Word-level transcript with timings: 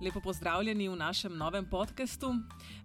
Lepo 0.00 0.20
pozdravljeni 0.20 0.88
v 0.88 0.96
našem 0.96 1.36
novem 1.36 1.64
podkastu. 1.64 2.34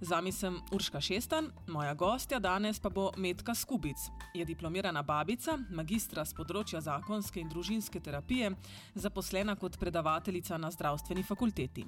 Z 0.01 0.09
vami 0.09 0.31
sem 0.31 0.55
Urška 0.71 1.01
Šestan, 1.01 1.49
moja 1.67 1.93
gostja 1.93 2.39
danes 2.39 2.79
pa 2.79 2.89
bo 2.89 3.11
Metka 3.17 3.55
Skubic. 3.55 3.97
Je 4.33 4.45
diplomirana 4.45 5.03
babica, 5.03 5.57
magistra 5.75 6.23
z 6.23 6.31
področja 6.37 6.79
zakonske 6.79 7.41
in 7.43 7.49
družinske 7.51 7.99
terapije, 7.99 8.53
zaposlena 8.95 9.57
kot 9.59 9.75
predavateljica 9.75 10.55
na 10.57 10.71
zdravstveni 10.71 11.23
fakulteti. 11.27 11.83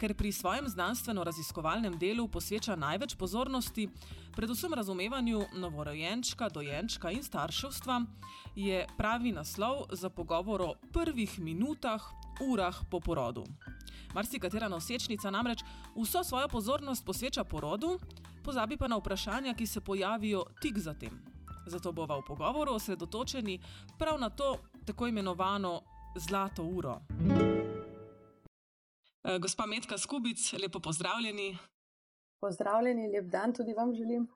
Ker 0.00 0.14
pri 0.16 0.32
svojem 0.32 0.64
znanstveno-raziskovalnem 0.72 1.98
delu 2.00 2.24
posveča 2.32 2.78
največ 2.80 3.18
pozornosti 3.20 3.90
predvsem 4.32 4.72
razumevanju 4.72 5.42
novorojenčka, 5.60 6.48
dojenčka 6.48 7.12
in 7.12 7.20
starševstva, 7.20 8.00
je 8.56 8.86
pravi 8.96 9.36
naslov 9.36 9.92
za 9.92 10.08
pogovor 10.08 10.64
o 10.64 10.74
prvih 10.96 11.36
minutah, 11.44 12.08
urah 12.40 12.80
po 12.88 13.04
porodu. 13.04 13.44
Marsikatera 14.14 14.68
nosečnica 14.68 15.30
namreč 15.30 15.64
vso 15.96 16.24
svojo 16.24 16.48
pozornost 16.48 17.04
posveča 17.04 17.44
porodu, 17.44 17.98
pozabi 18.44 18.76
pa 18.76 18.88
na 18.88 18.96
vprašanja, 18.96 19.54
ki 19.54 19.66
se 19.66 19.80
pojavijo 19.80 20.44
tik 20.62 20.78
zatem. 20.78 21.20
Zato 21.66 21.92
bova 21.92 22.18
v 22.18 22.24
pogovoru 22.26 22.72
osredotočeni 22.72 23.60
prav 23.98 24.18
na 24.18 24.30
to 24.30 24.56
tako 24.86 25.06
imenovano 25.06 25.80
zlato 26.16 26.64
uro. 26.64 27.00
Eh, 29.24 29.38
gospa 29.38 29.66
Metka 29.66 29.98
Skubic, 29.98 30.52
lepo 30.52 30.80
pozdravljeni. 30.80 31.58
Pozdravljeni, 32.40 33.10
lep 33.12 33.24
dan 33.24 33.52
tudi 33.54 33.72
vam 33.72 33.94
želim. 33.94 34.28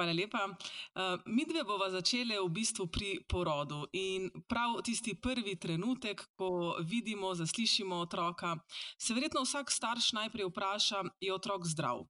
Hvala 0.00 0.12
lepa. 0.16 0.48
Uh, 0.48 1.20
mi 1.26 1.44
dve 1.44 1.60
bova 1.64 1.90
začeli 1.92 2.32
v 2.32 2.48
bistvu 2.48 2.86
pri 2.88 3.08
porodu 3.28 3.84
in 3.92 4.30
prav 4.48 4.80
tisti 4.80 5.12
prvi 5.12 5.58
trenutek, 5.60 6.22
ko 6.40 6.80
vidimo, 6.80 7.34
zaslišimo 7.36 7.98
otroka, 8.00 8.54
se 8.96 9.12
verjetno 9.12 9.44
vsak 9.44 9.68
starš 9.68 10.12
najprej 10.16 10.48
vpraša, 10.48 11.02
je 11.20 11.34
otrok 11.34 11.68
zdrav. 11.68 12.06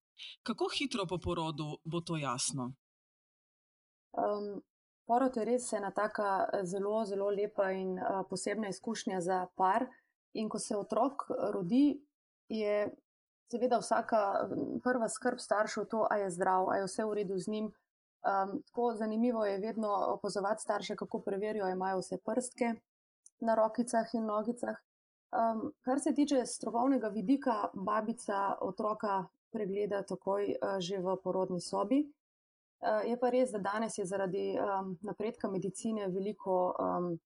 Kako 0.46 0.70
hitro 0.70 1.06
po 1.10 1.18
porodu 1.18 1.82
bo 1.82 1.98
to 2.00 2.14
jasno? 2.14 2.70
Um, 4.14 4.62
porod 5.10 5.34
je 5.34 5.50
res 5.50 5.66
ena 5.72 5.90
taka 5.90 6.46
zelo, 6.62 7.02
zelo 7.04 7.26
lepa 7.34 7.72
in 7.74 7.98
uh, 7.98 8.22
posebna 8.30 8.70
izkušnja 8.70 9.18
za 9.20 9.46
par. 9.58 9.90
In 10.38 10.46
ko 10.46 10.62
se 10.62 10.78
otrok 10.78 11.26
rodi, 11.50 11.98
je 12.46 12.86
seveda 13.50 13.82
vsaka 13.82 14.46
prva 14.78 15.08
skrb 15.08 15.42
staršev 15.42 15.90
to, 15.90 16.06
a 16.06 16.22
je 16.22 16.30
zdrav, 16.30 16.70
a 16.70 16.78
je 16.78 16.86
vse 16.86 17.04
v 17.04 17.14
redu 17.18 17.38
z 17.38 17.50
njim. 17.50 17.72
Um, 18.20 18.62
tako 18.62 18.94
zanimivo 18.94 19.44
je 19.44 19.58
vedno 19.58 19.88
opozovati 20.06 20.62
starše, 20.62 20.96
kako 20.96 21.20
preverijo, 21.20 21.68
imajo 21.68 21.98
vse 21.98 22.18
prstke 22.24 22.74
na 23.40 23.54
rokicah 23.54 24.14
in 24.14 24.26
nogicah. 24.26 24.76
Um, 25.32 25.72
kar 25.80 26.00
se 26.00 26.14
tiče 26.14 26.46
strokovnega 26.46 27.08
vidika, 27.08 27.68
babica 27.74 28.56
otroka 28.60 29.24
pregleda 29.52 30.02
takoj 30.02 30.44
uh, 30.44 30.78
že 30.78 30.98
v 30.98 31.16
porodni 31.24 31.60
sobi. 31.60 32.02
Uh, 32.80 33.08
je 33.08 33.16
pa 33.20 33.30
res, 33.30 33.50
da 33.50 33.58
danes 33.58 33.98
je 33.98 34.04
zaradi 34.04 34.58
um, 34.58 34.98
napredka 35.02 35.48
medicine 35.48 36.08
veliko 36.08 36.74
um, 36.78 37.18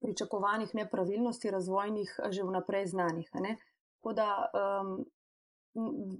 pričakovanih 0.00 0.74
nepravilnosti, 0.74 1.50
razvojnih, 1.50 2.20
že 2.30 2.42
vnaprej 2.42 2.86
znanih. 2.86 3.30
Tako 3.30 4.12
da 4.12 4.50
um, 4.50 5.04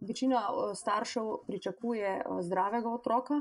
večina 0.08 0.48
staršev 0.74 1.36
pričakuje 1.46 2.24
zdravega 2.40 2.90
otroka 2.90 3.40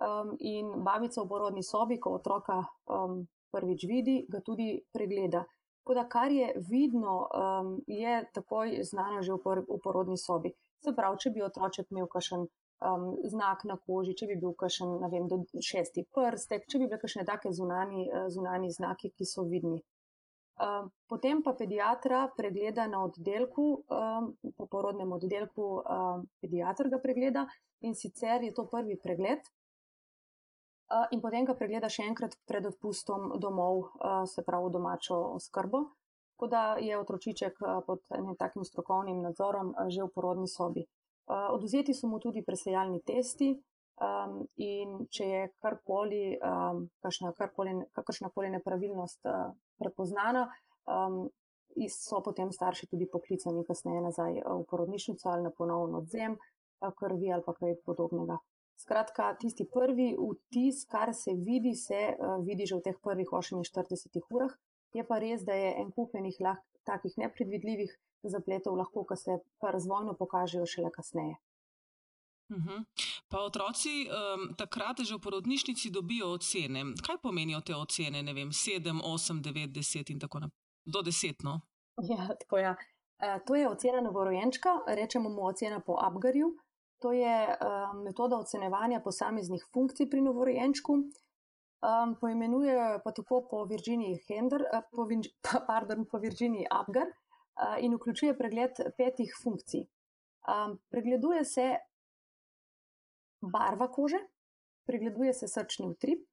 um, 0.00 0.36
in 0.40 0.70
babica 0.84 1.22
v 1.22 1.28
porodni 1.28 1.62
sobi, 1.62 1.98
ko 2.00 2.16
otroka 2.18 2.62
um, 2.86 3.24
prvič 3.54 3.86
vidi, 3.88 4.16
ga 4.28 4.40
tudi 4.40 4.74
pregleda. 4.92 5.44
Tako 5.84 5.94
da 5.94 6.04
kar 6.08 6.32
je 6.32 6.52
vidno, 6.70 7.28
um, 7.28 7.72
je 7.86 8.24
takoj 8.32 8.78
znano 8.82 9.22
že 9.22 9.32
v, 9.32 9.38
por 9.44 9.64
v 9.68 9.80
porodni 9.84 10.16
sobi. 10.18 10.54
Se 10.84 10.92
pravi, 10.96 11.20
če 11.20 11.30
bi 11.30 11.44
otroček 11.44 11.90
imel 11.92 12.08
kakšen 12.08 12.46
um, 12.84 13.10
znak 13.24 13.64
na 13.68 13.76
koži, 13.86 14.14
če 14.18 14.28
bi 14.32 14.38
bil 14.40 14.54
kakšen, 14.58 14.98
ne 15.02 15.10
vem, 15.12 15.28
do 15.28 15.42
šesti 15.60 16.06
prstek, 16.14 16.66
če 16.68 16.80
bi 16.80 16.88
bile 16.88 17.00
kakšne 17.00 17.24
take 17.28 17.52
zunani, 17.52 18.08
eh, 18.08 18.28
zunani 18.32 18.70
znaki, 18.72 19.12
ki 19.16 19.28
so 19.28 19.44
vidni. 19.48 19.82
Um, 20.54 20.90
potem 21.10 21.40
pa 21.42 21.52
pediatra 21.58 22.28
pregleda 22.36 22.86
na 22.86 23.00
oddelku, 23.08 23.66
um, 23.90 24.28
po 24.56 24.68
porodnem 24.70 25.12
oddelku, 25.16 25.66
um, 25.82 26.28
pediatr 26.40 26.88
ga 26.92 27.00
pregleda 27.02 27.42
in 27.82 27.96
sicer 27.98 28.44
je 28.46 28.52
to 28.54 28.68
prvi 28.70 28.94
pregled. 29.02 29.42
In 31.10 31.20
potem 31.24 31.46
ga 31.48 31.54
pregleda 31.56 31.88
še 31.88 32.04
enkrat 32.04 32.36
pred 32.46 32.66
odpustom 32.68 33.32
domov, 33.40 33.86
se 34.28 34.44
pravi 34.44 34.70
domačo 34.70 35.16
oskrbo, 35.38 35.80
tako 36.34 36.48
da 36.52 36.64
je 36.76 36.98
otročiček 36.98 37.62
pod 37.86 38.02
enim 38.12 38.36
takim 38.36 38.64
strokovnim 38.68 39.22
nadzorom 39.24 39.72
že 39.88 40.04
v 40.04 40.12
porodni 40.14 40.48
sobi. 40.48 40.84
Oduzeti 41.26 41.94
so 41.94 42.06
mu 42.06 42.20
tudi 42.20 42.44
presejalni 42.44 43.00
testi 43.00 43.54
um, 43.54 44.42
in 44.60 45.06
če 45.08 45.28
je 45.28 45.44
karkoli, 45.62 46.36
um, 46.36 46.84
kakršna 47.00 48.30
koli 48.34 48.50
nepravilnost 48.58 49.24
uh, 49.30 49.54
prepoznana, 49.80 50.44
um, 50.84 51.24
so 51.90 52.20
potem 52.22 52.52
starši 52.52 52.86
tudi 52.90 53.08
poklicani 53.10 53.64
kasneje 53.66 54.02
nazaj 54.04 54.42
v 54.44 54.60
porodnišnico 54.70 55.28
ali 55.30 55.48
na 55.48 55.50
ponovno 55.50 56.04
odzem 56.04 56.36
krvi 57.00 57.32
ali 57.32 57.42
pa 57.42 57.54
kaj 57.56 57.80
podobnega. 57.86 58.36
Skratka, 58.76 59.34
tisti 59.40 59.64
prvi 59.64 60.12
vtis, 60.18 60.84
kar 60.90 61.14
se 61.14 61.32
vidi, 61.34 61.74
se 61.74 62.16
uh, 62.18 62.38
vidi 62.44 62.66
že 62.66 62.76
v 62.76 62.84
teh 62.88 62.96
prvih 63.02 63.28
48 63.28 64.20
urah. 64.30 64.52
Je 64.94 65.04
pa 65.06 65.18
res, 65.18 65.42
da 65.42 65.54
je 65.54 65.74
en 65.80 65.90
kupenih 65.92 66.36
takih 66.84 67.14
nepredvidljivih 67.18 67.90
zapletov 68.22 68.76
lahko, 68.76 69.04
ki 69.08 69.16
se 69.16 69.38
pa 69.60 69.70
razvojno 69.70 70.14
pokažejo 70.18 70.66
šele 70.66 70.90
kasneje. 70.90 71.36
Uh. 72.50 72.56
-huh. 72.56 72.84
Pa 73.28 73.40
otroci 73.40 74.06
um, 74.06 74.54
takrat 74.54 75.00
že 75.00 75.14
v 75.14 75.20
porodnišnici 75.20 75.90
dobijo 75.90 76.32
ocene. 76.32 76.84
Kaj 77.06 77.18
pomenijo 77.22 77.60
te 77.60 77.74
ocene? 77.74 78.22
Ne 78.22 78.32
vem, 78.32 78.52
7, 78.52 79.00
8, 79.02 79.42
9, 79.42 79.72
10 79.72 80.10
in 80.10 80.20
tako 80.20 80.38
naprej. 80.38 80.60
Do 80.84 81.02
10. 81.02 81.34
No? 81.44 81.60
Ja, 82.02 82.28
tako 82.40 82.58
je. 82.58 82.76
E, 83.18 83.40
to 83.46 83.54
je 83.54 83.68
ocena 83.68 84.00
novorojenčka, 84.00 84.68
rečemo 84.86 85.30
mu 85.30 85.46
ocena 85.46 85.80
po 85.80 85.96
Abgarju. 86.00 86.56
To 87.04 87.12
je 87.12 87.36
um, 87.52 87.98
metoda 88.00 88.38
ocenevanja 88.40 89.02
posameznih 89.04 89.64
funkcij 89.72 90.08
pri 90.08 90.22
novorojenčku. 90.24 90.94
Um, 91.84 92.14
poimenuje 92.16 92.76
pa 93.04 93.12
tako 93.12 93.42
po 93.50 93.64
Virginiji 93.68 94.22
Hender, 94.24 94.64
uh, 94.64 94.86
po, 94.88 95.04
pardon, 95.68 96.06
po 96.08 96.18
Virginiji 96.18 96.64
Abgar 96.70 97.12
in 97.78 97.92
vključuje 97.94 98.32
pregled 98.38 98.80
petih 98.96 99.34
funkcij. 99.42 99.84
Um, 100.48 100.78
pregleduje 100.90 101.44
se 101.44 101.66
barva 103.52 103.90
kože, 103.92 104.18
pregleduje 104.88 105.34
se 105.34 105.48
srčni 105.48 105.86
utrip, 105.86 106.24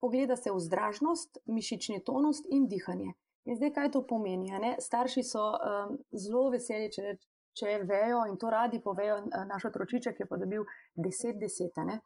pogleda 0.00 0.36
se 0.36 0.54
vzdražnost, 0.54 1.42
mišični 1.46 2.04
tonus 2.04 2.40
in 2.50 2.68
dihanje. 2.70 3.12
In 3.44 3.58
zdaj, 3.58 3.74
kaj 3.74 3.90
to 3.90 4.06
pomeni? 4.06 4.54
Starši 4.78 5.22
so 5.26 5.42
um, 5.58 5.98
zelo 6.14 6.48
veseli, 6.54 6.88
če, 6.94 7.16
če 7.58 7.78
vejo 7.88 8.24
in 8.28 8.36
to 8.38 8.50
radi 8.50 8.80
povejo. 8.82 9.22
Naš 9.48 9.64
otročiček 9.70 10.20
je 10.20 10.26
pa 10.26 10.36
dobil 10.36 10.64
10-10. 10.96 11.98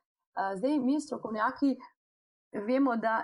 Zdaj, 0.57 0.79
mi, 0.85 1.01
strokovnjaki, 1.01 1.77
vemo, 2.67 2.97
da 2.97 3.23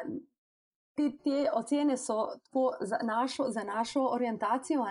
te, 0.97 1.11
te 1.25 1.49
ocene 1.53 1.97
so 1.97 2.31
tako 2.45 2.73
za 2.81 2.99
našo, 3.03 3.51
za 3.51 3.65
našo 3.65 4.07
orientacijo, 4.15 4.87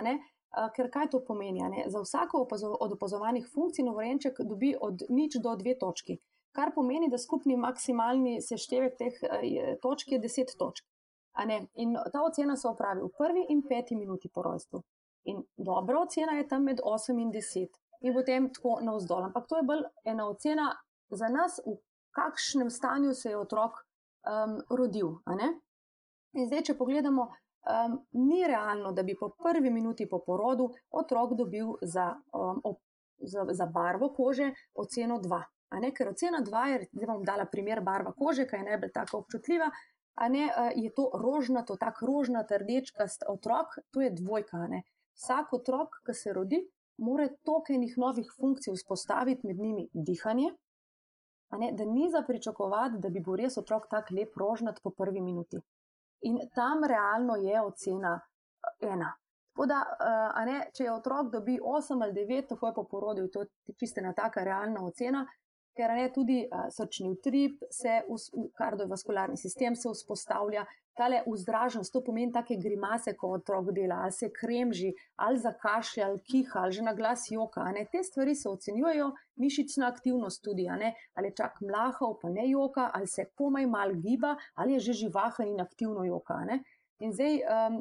ker 0.76 0.90
kaj 0.94 1.10
to 1.10 1.24
pomeni? 1.26 1.84
Za 1.88 2.02
vsako 2.02 2.44
opazo, 2.46 2.76
od 2.80 2.94
opazovanih 2.94 3.48
funkcij 3.54 3.86
novorenček 3.86 4.42
dobi 4.46 4.76
od 4.82 5.02
nič 5.10 5.40
do 5.44 5.56
dve 5.56 5.78
točki, 5.80 6.20
kar 6.52 6.74
pomeni, 6.76 7.10
da 7.10 7.18
skupni 7.18 7.58
maksimalni 7.58 8.42
seštevek 8.42 8.98
teh 9.00 9.14
točk 9.82 10.12
je 10.12 10.20
deset 10.20 10.54
točk. 10.60 10.86
In 11.80 11.96
ta 12.12 12.22
ocena 12.28 12.58
se 12.60 12.68
opravi 12.68 13.02
v 13.02 13.10
prvi 13.18 13.46
in 13.50 13.62
peti 13.64 13.96
minuti 13.96 14.30
po 14.30 14.44
rojstvu. 14.44 14.82
In 15.30 15.44
dobra 15.58 16.02
ocena 16.02 16.38
je 16.38 16.48
tam 16.48 16.64
med 16.64 16.82
8 16.84 17.20
in 17.22 17.32
10, 17.32 17.82
in 18.02 18.14
potem 18.14 18.50
tako 18.54 18.80
navzdol. 18.82 19.24
Ampak 19.30 19.48
to 19.48 19.60
je 19.60 19.64
bolj 19.64 19.84
ena 20.06 20.28
ocena 20.30 20.72
za 21.10 21.30
nas, 21.30 21.60
v 21.66 21.78
kakšnem 22.16 22.70
stanju 22.70 23.14
se 23.14 23.30
je 23.30 23.38
otrok 23.38 23.78
um, 23.78 24.58
rodil. 24.70 25.20
In 26.34 26.48
zdaj, 26.48 26.64
če 26.72 26.78
pogledamo, 26.80 27.28
um, 27.28 27.98
ni 28.26 28.42
realno, 28.48 28.92
da 28.92 29.04
bi 29.04 29.16
po 29.20 29.30
prvi 29.44 29.70
minuti 29.70 30.10
po 30.10 30.22
porodu 30.26 30.70
otrok 30.90 31.36
dobil 31.38 31.76
za, 31.82 32.12
um, 32.34 32.62
op, 32.64 32.82
za, 33.20 33.46
za 33.52 33.66
barvo 33.66 34.10
kože 34.16 34.52
oceno 34.74 35.20
2. 35.22 35.42
Ker 35.96 36.10
ocena 36.12 36.42
2 36.44 36.66
je, 36.68 36.80
zdaj 36.92 37.08
bom 37.14 37.24
dala 37.24 37.46
primer 37.46 37.84
barva 37.86 38.12
kože, 38.18 38.48
ki 38.48 38.60
je 38.60 38.70
najbolj 38.72 38.92
tako 38.96 39.24
občutljiva. 39.24 39.70
A 40.20 40.28
ne, 40.28 40.50
je 40.76 40.90
to 40.92 41.06
rožnato, 41.16 41.78
tako 41.80 42.10
rožnato, 42.10 42.58
rdečkast 42.60 43.24
otrok, 43.32 43.78
to 43.96 44.02
je 44.04 44.10
dvojka. 44.12 44.66
Ne. 44.68 44.82
Vsak 45.18 45.54
otrok, 45.54 46.00
ki 46.06 46.14
se 46.14 46.34
rodi, 46.34 46.62
mora 46.98 47.28
tokenih 47.46 47.98
novih 47.98 48.30
funkcij 48.38 48.74
vzpostaviti, 48.76 49.48
med 49.48 49.60
njimi 49.60 49.88
dihanje, 49.94 50.52
ne, 51.60 51.72
da 51.78 51.86
ni 51.86 52.10
za 52.12 52.24
pričakovati, 52.28 53.02
da 53.04 53.10
bi 53.10 53.20
bil 53.20 53.36
res 53.44 53.58
otrok 53.58 53.90
tako 53.92 54.16
lep 54.16 54.38
rožnat 54.38 54.80
po 54.84 54.94
prvi 54.98 55.22
minuti 55.22 55.60
in 56.22 56.40
tam 56.56 56.84
realno 56.84 57.36
je 57.36 57.62
ocena 57.62 58.20
ena. 58.80 59.18
Tako 59.52 59.66
da, 59.66 59.80
uh, 60.00 60.46
ne, 60.46 60.60
če 60.74 60.84
je 60.84 60.94
otrok 60.94 61.32
dobi 61.32 61.58
8 61.60 62.04
ali 62.04 62.14
9, 62.14 62.48
tako 62.50 62.68
je 62.68 62.74
po 62.74 62.84
porodu, 62.84 63.28
to 63.28 63.42
je 63.42 63.76
čiste 63.80 64.02
na 64.02 64.14
taka 64.14 64.44
realna 64.44 64.86
ocena, 64.86 65.26
ker 65.78 65.94
ne 65.96 66.10
tudi 66.14 66.42
uh, 66.46 66.68
srčni 66.70 67.10
utrip, 67.10 67.64
se 67.72 68.02
kardiovaskularni 68.58 69.38
sistem 69.38 69.76
se 69.76 69.90
vzpostavlja, 69.94 70.66
tale 70.98 71.22
vzdraženost, 71.26 71.94
to 71.94 72.02
pomeni 72.04 72.32
take 72.32 72.58
grimase, 72.60 73.14
ko 73.18 73.32
otrok 73.38 73.72
dela, 73.76 74.02
ali 74.06 74.12
se 74.12 74.30
kremži, 74.34 74.92
ali 75.16 75.40
zakašlja, 75.40 76.08
ali 76.08 76.20
kiha, 76.32 76.60
ali 76.64 76.76
že 76.78 76.84
na 76.86 76.94
glas 76.94 77.28
joka. 77.32 77.64
Ne? 77.72 77.86
Te 77.92 78.04
stvari 78.04 78.36
se 78.36 78.50
ocenjujejo, 78.50 79.12
mišična 79.42 79.88
aktivnost 79.88 80.44
tudi, 80.44 80.68
ali 80.70 80.92
je 81.28 81.34
čak 81.38 81.62
mlahov, 81.62 82.20
pa 82.22 82.30
ne 82.30 82.50
joka, 82.50 82.92
ali 82.94 83.08
se 83.08 83.26
komaj 83.36 83.66
mal 83.66 83.96
giba, 83.96 84.36
ali 84.54 84.78
je 84.78 84.86
že 84.90 85.00
živahen 85.06 85.56
in 85.56 85.62
aktivno 85.62 86.04
joka. 86.06 86.44
Ne? 86.46 86.62
In 87.02 87.14
zdaj, 87.14 87.40
um, 87.50 87.78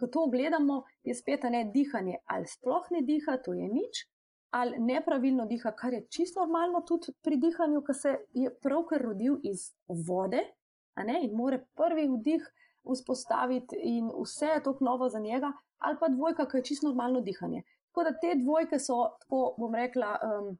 ko 0.00 0.06
to 0.12 0.26
gledamo, 0.28 0.82
je 1.08 1.14
spet 1.16 1.46
ne 1.48 1.64
dihanje, 1.72 2.18
ali 2.26 2.46
sploh 2.46 2.90
ne 2.92 3.00
diha, 3.06 3.38
to 3.40 3.54
je 3.56 3.68
nič, 3.68 4.04
ali 4.52 4.78
nepravilno 4.78 5.46
diha, 5.46 5.72
kar 5.72 5.92
je 5.92 6.06
čisto 6.10 6.40
normalno 6.40 6.80
tudi 6.80 7.12
pri 7.22 7.36
dihanju, 7.40 7.80
ki 7.82 7.94
se 7.94 8.10
je 8.36 8.50
pravkar 8.62 9.00
rodil 9.02 9.38
iz 9.42 9.70
vode 9.88 10.42
in 10.96 11.36
more 11.36 11.58
prvi 11.74 12.04
vdih 12.08 12.50
vzpostaviti, 12.84 13.76
in 13.82 14.10
vse 14.22 14.46
je 14.46 14.62
tako 14.62 14.84
novo 14.84 15.08
za 15.08 15.18
njega, 15.18 15.52
ali 15.78 15.96
pa 16.00 16.08
dvojka, 16.08 16.48
ki 16.48 16.56
je 16.56 16.64
čisto 16.64 16.86
normalno 16.86 17.20
dihanje. 17.20 17.62
Tako 17.88 18.04
da 18.04 18.18
te 18.18 18.34
dvojke 18.44 18.78
so, 18.78 19.16
tako 19.20 19.54
bom 19.58 19.74
rekla, 19.74 20.18
um, 20.22 20.58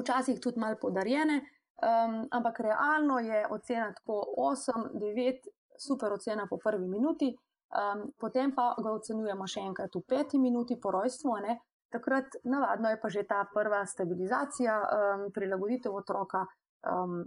včasih 0.00 0.40
tudi 0.40 0.60
malo 0.60 0.76
podarjene, 0.80 1.40
um, 1.42 2.28
ampak 2.30 2.60
realno 2.60 3.18
je 3.18 3.46
ocena 3.50 3.92
tako 3.94 4.24
8, 4.38 4.72
9, 4.94 5.48
super 5.78 6.12
ocena 6.12 6.46
po 6.50 6.58
prvi 6.64 6.88
minuti. 6.88 7.36
Um, 7.68 8.12
potem 8.18 8.54
pa 8.56 8.74
ga 8.82 8.92
ocenjujemo 8.92 9.46
še 9.46 9.60
enkrat 9.60 9.94
v 9.94 10.00
peti 10.08 10.38
minuti 10.38 10.78
po 10.80 10.90
rojstvu, 10.90 11.34
ne, 11.44 11.58
takrat 11.90 12.36
navadno 12.44 12.90
je 12.90 13.00
pa 13.00 13.08
že 13.08 13.22
ta 13.22 13.44
prva 13.54 13.86
stabilizacija, 13.86 14.80
um, 14.80 15.32
prilagoditev 15.32 15.94
otroka 15.94 16.44
um, 16.84 17.24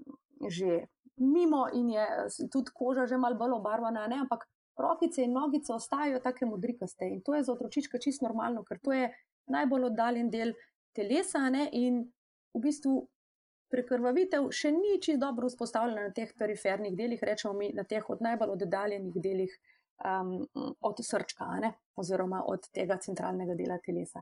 že 0.49 0.85
mimo 1.17 1.67
in 1.73 1.89
je 1.89 2.05
tudi 2.51 2.71
koža 2.73 3.05
že 3.05 3.17
malo 3.17 3.35
bolj 3.35 3.57
obarvana, 3.59 4.07
ne? 4.07 4.21
ampak 4.21 4.47
rokice 4.77 5.23
in 5.23 5.33
nogice 5.33 5.73
ostajajo 5.73 6.19
tako 6.19 6.45
modrikaste 6.45 7.05
in 7.05 7.21
to 7.21 7.35
je 7.35 7.43
za 7.43 7.53
otročička 7.53 7.97
čisto 7.97 8.25
normalno, 8.25 8.63
ker 8.63 8.79
to 8.79 8.93
je 8.93 9.09
najbolj 9.47 9.85
oddaljen 9.91 10.29
del 10.29 10.53
telesa 10.93 11.49
ne? 11.49 11.69
in 11.71 12.05
v 12.53 12.61
bistvu. 12.67 13.07
Prekrvavitev 13.71 14.49
še 14.51 14.67
ni 14.75 14.97
čisto 14.99 15.21
dobro 15.21 15.47
vzpostavljena 15.47 16.09
na 16.09 16.11
teh 16.11 16.33
perifernih 16.35 16.91
delih, 16.91 17.21
rečemo 17.23 17.53
mi 17.55 17.69
na 17.71 17.85
teh 17.87 18.03
od 18.09 18.19
najbolj 18.19 18.49
oddaljenih 18.57 19.13
delih 19.15 19.53
um, 20.03 20.33
od 20.83 20.99
srčka, 20.99 21.47
ne? 21.63 21.69
oziroma 21.95 22.41
od 22.51 22.67
tega 22.75 22.97
centralnega 22.99 23.55
dela 23.55 23.77
telesa 23.79 24.19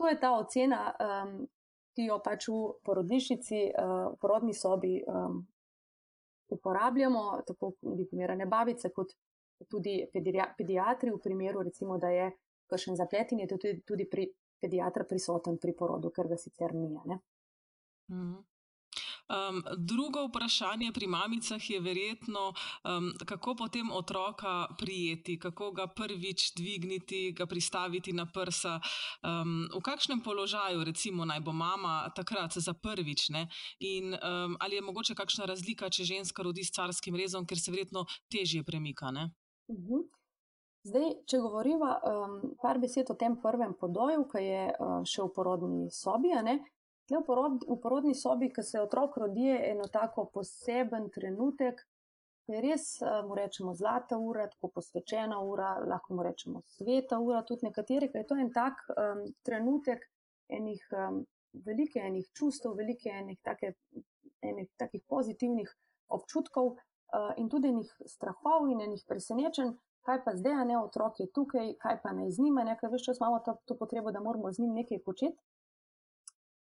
to 0.00 0.08
je 0.08 0.16
ta 0.20 0.32
ocena, 0.32 0.84
um, 0.96 1.32
ki 1.92 2.06
jo 2.08 2.16
pač 2.24 2.46
v 2.48 2.60
porodnišnici, 2.88 3.58
uh, 3.76 4.06
v 4.14 4.20
porodni 4.22 4.54
sobi 4.56 4.94
um, 5.04 5.42
uporabljamo, 6.56 7.24
tako 7.46 7.74
diplomirane 7.98 8.46
babice, 8.48 8.88
kot 8.96 9.12
tudi 9.68 9.98
pediatri, 10.08 11.12
v 11.12 11.18
primeru, 11.20 11.66
recimo, 11.68 11.98
da 12.00 12.08
je 12.14 12.30
kakšen 12.72 12.96
zaplet 12.96 13.34
in 13.36 13.44
je 13.44 13.50
tudi, 13.52 13.74
tudi 13.84 14.06
pri 14.08 14.24
pediatra 14.60 15.04
prisoten 15.04 15.58
pri 15.60 15.74
porodu, 15.76 16.08
ker 16.08 16.32
ga 16.32 16.40
sicer 16.40 16.72
ni. 16.74 16.88
Mhm. 18.08 18.38
Um, 19.30 19.62
drugo 19.76 20.24
vprašanje 20.26 20.92
pri 20.92 21.06
mamicah 21.06 21.70
je 21.70 21.80
verjetno, 21.80 22.48
um, 22.50 23.12
kako 23.26 23.54
potem 23.54 23.92
otroka 23.92 24.66
prijeti, 24.78 25.38
kako 25.38 25.70
ga 25.70 25.86
prvič 25.86 26.52
dvigniti, 26.56 27.32
ga 27.32 27.46
pristaviti 27.46 28.12
na 28.12 28.26
prsa, 28.26 28.80
um, 29.22 29.68
v 29.74 29.82
kakšnem 29.82 30.20
položaju, 30.20 30.84
recimo, 30.84 31.24
naj 31.24 31.40
bo 31.40 31.52
mama 31.52 32.10
takrat 32.16 32.58
za 32.58 32.74
prvič. 32.74 33.28
Ne? 33.28 33.48
In 33.80 34.14
um, 34.14 34.56
ali 34.60 34.74
je 34.74 34.82
mogoče 34.82 35.14
kakšna 35.14 35.44
razlika, 35.44 35.90
če 35.90 36.04
ženska 36.04 36.42
rodi 36.42 36.64
s 36.64 36.74
carskim 36.74 37.14
rezom, 37.14 37.46
ker 37.46 37.58
se 37.58 37.70
verjetno 37.70 38.06
težje 38.32 38.64
premika. 38.64 39.10
Mhm. 39.10 40.08
Zdaj, 40.82 41.10
če 41.28 41.38
govorimo 41.38 41.86
um, 41.86 42.36
par 42.62 42.78
besed 42.80 43.10
o 43.12 43.14
tem 43.14 43.36
prvem 43.36 43.74
podoju, 43.80 44.24
ki 44.32 44.42
je 44.42 44.62
uh, 44.72 45.00
še 45.04 45.22
v 45.22 45.32
porodni 45.36 45.90
sobi, 45.92 46.32
ne, 46.42 46.56
Tle 47.10 47.18
v, 47.18 47.26
porod, 47.26 47.64
v 47.66 47.74
porodni 47.82 48.12
sobi, 48.14 48.52
ki 48.54 48.62
se 48.62 48.78
otrok 48.78 49.16
rodi, 49.18 49.48
je 49.48 49.56
eno 49.72 49.88
tako 49.90 50.28
poseben 50.30 51.08
trenutek, 51.10 51.80
ki 52.46 52.54
je 52.54 52.60
res, 52.62 52.84
eh, 53.02 53.16
mu 53.26 53.34
rečemo, 53.34 53.74
zlata 53.74 54.18
ura, 54.18 54.46
tako 54.52 54.70
posvečena 54.76 55.40
ura, 55.42 55.72
lahko 55.90 56.14
mu 56.14 56.22
rečemo 56.22 56.62
sveta 56.76 57.18
ura, 57.18 57.42
tudi 57.48 57.66
nekateri, 57.66 58.12
ker 58.12 58.22
je 58.22 58.28
to 58.30 58.38
en 58.38 58.52
tak 58.54 58.86
um, 58.94 59.24
trenutek 59.42 60.06
enih 60.54 60.86
um, 61.02 61.18
velike 61.66 61.98
enih 61.98 62.30
čustev, 62.30 62.78
velike 62.78 63.10
enih, 63.10 63.42
take, 63.42 63.74
enih 64.46 64.70
takih 64.78 65.02
pozitivnih 65.10 65.74
občutkov 66.14 66.76
uh, 66.76 67.32
in 67.42 67.50
tudi 67.50 67.74
enih 67.74 67.90
strahov 68.06 68.70
in 68.70 68.86
enih 68.86 69.02
presenečenj. 69.10 69.74
Kaj 70.06 70.22
pa 70.24 70.38
zdaj, 70.38 70.62
ne 70.70 70.78
otrok 70.78 71.18
je 71.20 71.26
tukaj, 71.34 71.74
kaj 71.82 71.98
pa 72.06 72.14
ne 72.14 72.30
z 72.30 72.46
njima, 72.46 72.62
nekaj 72.70 72.94
več 72.94 73.10
čas 73.10 73.18
imamo 73.18 73.42
to, 73.44 73.58
to 73.66 73.74
potrebo, 73.82 74.14
da 74.14 74.22
moramo 74.22 74.54
z 74.54 74.62
njim 74.62 74.78
nekaj 74.78 75.02
početi. 75.02 75.49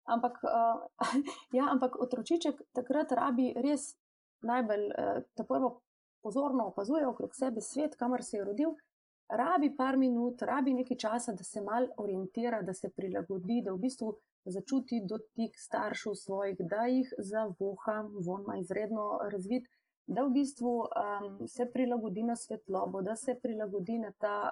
Ampak, 0.06 0.40
uh, 0.44 0.84
ja, 1.58 1.70
ampak 1.72 1.96
otročiček 2.02 2.62
takrat 2.76 3.12
rabi 3.12 3.54
res 3.56 3.94
najbolj, 4.44 4.90
uh, 4.92 5.22
ta 5.36 5.46
prvo 5.48 5.82
pozorno 6.24 6.68
opazuje 6.72 7.08
okrog 7.08 7.36
sebe 7.36 7.62
svet, 7.62 7.96
kamor 7.96 8.24
se 8.24 8.38
je 8.38 8.44
rodil, 8.44 8.76
rabi 9.30 9.70
par 9.76 9.98
minut, 9.98 10.42
rabi 10.42 10.74
nekaj 10.74 10.98
časa, 10.98 11.34
da 11.34 11.44
se 11.44 11.62
mal 11.62 11.88
orientira, 11.98 12.62
da 12.62 12.74
se 12.74 12.90
prilagodi, 12.90 13.62
da 13.66 13.74
v 13.74 13.82
bistvu 13.86 14.12
začuti 14.46 15.02
dotik 15.08 15.56
staršev 15.60 16.16
svojih, 16.20 16.60
da 16.60 16.86
jih 16.92 17.14
zavoha, 17.18 18.02
von 18.26 18.44
ima 18.44 18.58
izredno 18.60 19.20
razvit, 19.32 19.68
da 20.08 20.26
v 20.28 20.34
bistvu 20.36 20.74
um, 20.84 21.48
se 21.48 21.70
prilagodi 21.72 22.24
na 22.24 22.36
svetlobo, 22.36 23.02
da 23.02 23.16
se 23.16 23.40
prilagodi 23.40 24.00
na 24.00 24.12
ta 24.12 24.52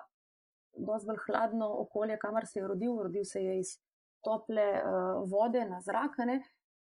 dosti 0.78 1.08
bolj 1.08 1.18
hladno 1.26 1.68
okolje, 1.82 2.18
kamor 2.18 2.46
se 2.48 2.60
je 2.60 2.68
rodil, 2.68 3.04
rodil 3.04 3.24
se 3.24 3.44
je 3.44 3.60
iz 3.60 3.78
tople 4.24 4.66
uh, 4.78 5.24
vode 5.30 5.66
na 5.66 5.82
zrak. 5.82 6.18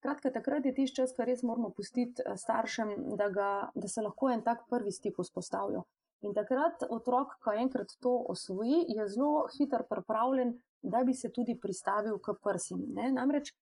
Kratka, 0.00 0.30
takrat 0.32 0.64
je 0.64 0.72
tisti 0.74 0.96
čas, 0.96 1.12
ko 1.12 1.24
res 1.28 1.42
moramo 1.44 1.68
pustiti 1.76 2.24
eh, 2.24 2.36
staršem, 2.36 2.92
da, 3.20 3.28
ga, 3.28 3.48
da 3.76 3.88
se 3.88 4.00
lahko 4.00 4.30
en 4.32 4.40
tak 4.42 4.64
prvi 4.70 4.92
stik 4.96 5.18
vzpostavijo. 5.20 5.84
In 6.24 6.32
takrat 6.36 6.84
otrok, 6.88 7.36
ko 7.44 7.52
enkrat 7.56 7.92
to 8.00 8.12
osvoji, 8.32 8.86
je 8.88 9.08
zelo 9.12 9.46
hiter 9.56 9.84
pripravljen, 9.88 10.54
da 10.82 11.04
bi 11.04 11.14
se 11.14 11.28
tudi 11.32 11.56
pristavil 11.60 12.18
k 12.18 12.32
prsim. 12.42 12.80
Ne? 12.96 13.10
Namreč 13.12 13.52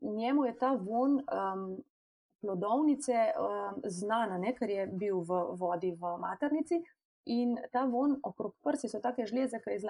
njemu 0.00 0.44
je 0.44 0.56
ta 0.58 0.74
von 0.76 1.16
um, 1.20 1.66
plodovnice 2.40 3.16
um, 3.32 3.80
znana, 3.84 4.38
ne? 4.38 4.52
ker 4.56 4.70
je 4.70 4.86
bil 4.86 5.20
v 5.24 5.42
vodi 5.60 5.92
v 5.96 6.16
maternici. 6.20 6.82
In 7.32 7.56
ta 7.72 7.84
von 7.90 8.18
okrog 8.22 8.54
prsi 8.62 8.88
so 8.88 9.00
take 9.00 9.24
žleze, 9.26 9.60
ki 9.64 9.80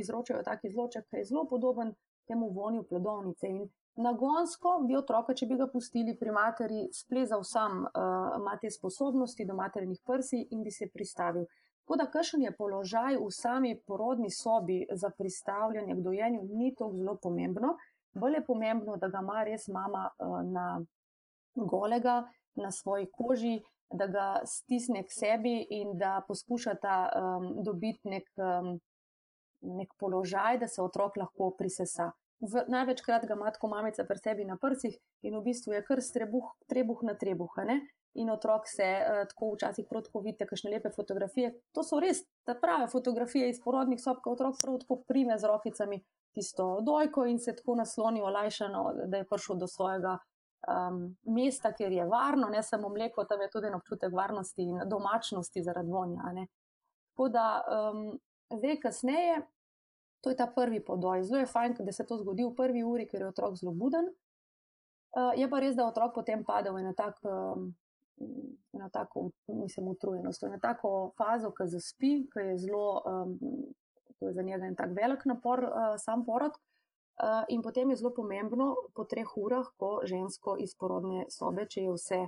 izločajo 0.00 0.42
taki 0.42 0.72
zloček, 0.72 1.04
ki 1.10 1.20
je 1.20 1.28
zelo 1.32 1.44
podoben 1.48 1.92
temu 2.30 2.50
vonju 2.54 2.86
plodovnice. 2.88 3.50
In 3.50 3.68
nagonsko 4.04 4.76
bi 4.88 4.96
otroka, 4.96 5.34
če 5.34 5.48
bi 5.50 5.58
ga 5.60 5.66
pustili 5.72 6.14
pri 6.18 6.34
materi, 6.34 6.84
splezal 6.94 7.42
sam, 7.44 7.82
uh, 7.84 8.36
ima 8.38 8.56
te 8.62 8.70
sposobnosti 8.70 9.46
do 9.46 9.56
materinih 9.58 10.00
prsi 10.06 10.46
in 10.54 10.62
bi 10.66 10.70
se 10.70 10.88
pristavil. 10.94 11.48
Tako 11.84 11.98
da, 11.98 12.06
kakšen 12.06 12.44
je 12.46 12.54
položaj 12.54 13.16
v 13.18 13.30
sami 13.34 13.72
porodni 13.86 14.30
sobi 14.30 14.84
za 14.94 15.10
pristavljanje 15.18 15.96
k 15.98 16.04
dojenju, 16.06 16.44
ni 16.54 16.70
to 16.78 16.92
zelo 16.94 17.16
pomembno. 17.22 17.74
Bolje 18.14 18.38
je 18.38 18.46
pomembno, 18.46 18.96
da 18.96 19.08
ga 19.10 19.22
ima 19.22 19.42
res 19.44 19.66
mama 19.68 20.06
uh, 20.10 20.38
na 20.46 20.68
golega, 21.54 22.22
na 22.54 22.70
svoji 22.70 23.08
koži, 23.12 23.58
da 23.90 24.06
ga 24.06 24.26
stisne 24.44 25.02
k 25.02 25.10
sebi 25.10 25.66
in 25.70 25.98
da 25.98 26.20
poskušata 26.28 26.96
um, 27.10 27.48
dobiti 27.64 28.08
nek, 28.08 28.28
um, 28.38 28.78
nek 29.60 29.94
položaj, 29.98 30.58
da 30.58 30.68
se 30.68 30.82
otrok 30.82 31.16
lahko 31.16 31.50
prisesa 31.58 32.10
v, 32.40 32.64
največkrat 32.68 33.26
ga 33.28 33.36
matko 33.36 33.68
mamica 33.68 34.04
pri 34.08 34.18
sebi 34.18 34.44
na 34.48 34.56
prsih 34.56 34.96
in 35.22 35.36
v 35.36 35.42
bistvu 35.44 35.76
je 35.76 35.82
kar 35.84 36.00
strebuh, 36.02 36.54
trebuh 36.68 37.02
na 37.04 37.14
trebuh. 37.14 37.52
In 38.18 38.30
otrok 38.30 38.66
se 38.66 38.82
uh, 38.82 39.22
tako 39.30 39.52
včasih 39.54 39.86
protko 39.86 40.18
vidite, 40.24 40.46
kakšne 40.46 40.72
lepe 40.72 40.90
fotografije. 40.90 41.52
To 41.78 41.84
so 41.86 42.00
res 42.02 42.24
te 42.46 42.56
prave 42.58 42.88
fotografije 42.90 43.50
iz 43.52 43.60
porodnih 43.62 44.00
sob, 44.02 44.18
ko 44.24 44.34
otrok 44.34 44.56
prav 44.58 44.80
tako 44.82 44.96
prime 45.06 45.36
z 45.38 45.46
rokicami 45.46 46.00
tisto 46.34 46.80
dojko 46.82 47.28
in 47.30 47.38
se 47.38 47.54
tako 47.54 47.76
nasloni 47.78 48.22
olajšano, 48.22 48.82
da 49.06 49.20
je 49.20 49.28
prišel 49.30 49.60
do 49.62 49.68
svojega 49.70 50.16
um, 50.66 51.14
mesta, 51.22 51.70
kjer 51.70 51.92
je 51.92 52.08
varno, 52.10 52.48
ne 52.50 52.62
samo 52.62 52.88
mleko, 52.88 53.24
tam 53.30 53.46
je 53.46 53.50
tudi 53.50 53.70
občutek 53.74 54.12
varnosti 54.12 54.66
in 54.66 54.82
domačnosti 54.90 55.62
zaradi 55.62 55.94
vonja. 55.94 56.34
Tako 57.12 57.28
da 57.28 57.46
um, 57.62 58.18
zdaj 58.50 58.80
kasneje 58.80 59.40
To 60.20 60.30
je 60.30 60.36
ta 60.36 60.46
prvi 60.46 60.84
podoj. 60.84 61.22
Zelo 61.24 61.40
je 61.40 61.46
fajn, 61.46 61.74
da 61.78 61.92
se 61.92 62.06
to 62.06 62.16
zgodi 62.16 62.44
v 62.44 62.54
prvi 62.54 62.84
uri, 62.84 63.06
ker 63.08 63.20
je 63.20 63.28
otrok 63.28 63.56
zelo 63.56 63.72
buden. 63.72 64.10
Uh, 65.10 65.32
je 65.36 65.48
pa 65.50 65.60
res, 65.60 65.74
da 65.76 65.86
otrok 65.88 66.14
potem 66.14 66.44
pade 66.44 66.70
v 66.70 66.82
eno 66.84 66.92
tako, 66.94 67.30
um, 68.20 68.90
tako 68.92 69.30
mislim, 69.48 69.88
utrujenost, 69.88 70.42
v 70.42 70.50
eno 70.52 70.58
tako 70.62 71.12
fazo, 71.18 71.50
ki 71.56 71.66
zaspi, 71.72 72.12
ki 72.30 72.44
je 72.50 72.58
zelo 72.66 73.00
um, 73.00 73.38
to 74.18 74.28
je 74.28 74.34
za 74.36 74.42
njega 74.42 74.68
en 74.68 74.76
tak 74.76 74.92
velik 74.94 75.24
napor, 75.24 75.64
uh, 75.64 75.94
sam 75.98 76.24
porod. 76.24 76.60
Uh, 77.20 77.42
in 77.48 77.62
potem 77.62 77.90
je 77.90 77.96
zelo 77.96 78.12
pomembno 78.14 78.74
po 78.94 79.04
treh 79.04 79.32
urah, 79.36 79.72
ko 79.76 80.00
žensko 80.04 80.58
iz 80.60 80.76
porodne 80.76 81.24
sobe, 81.32 81.64
če 81.66 81.88
je 81.88 81.96
vse 81.96 82.20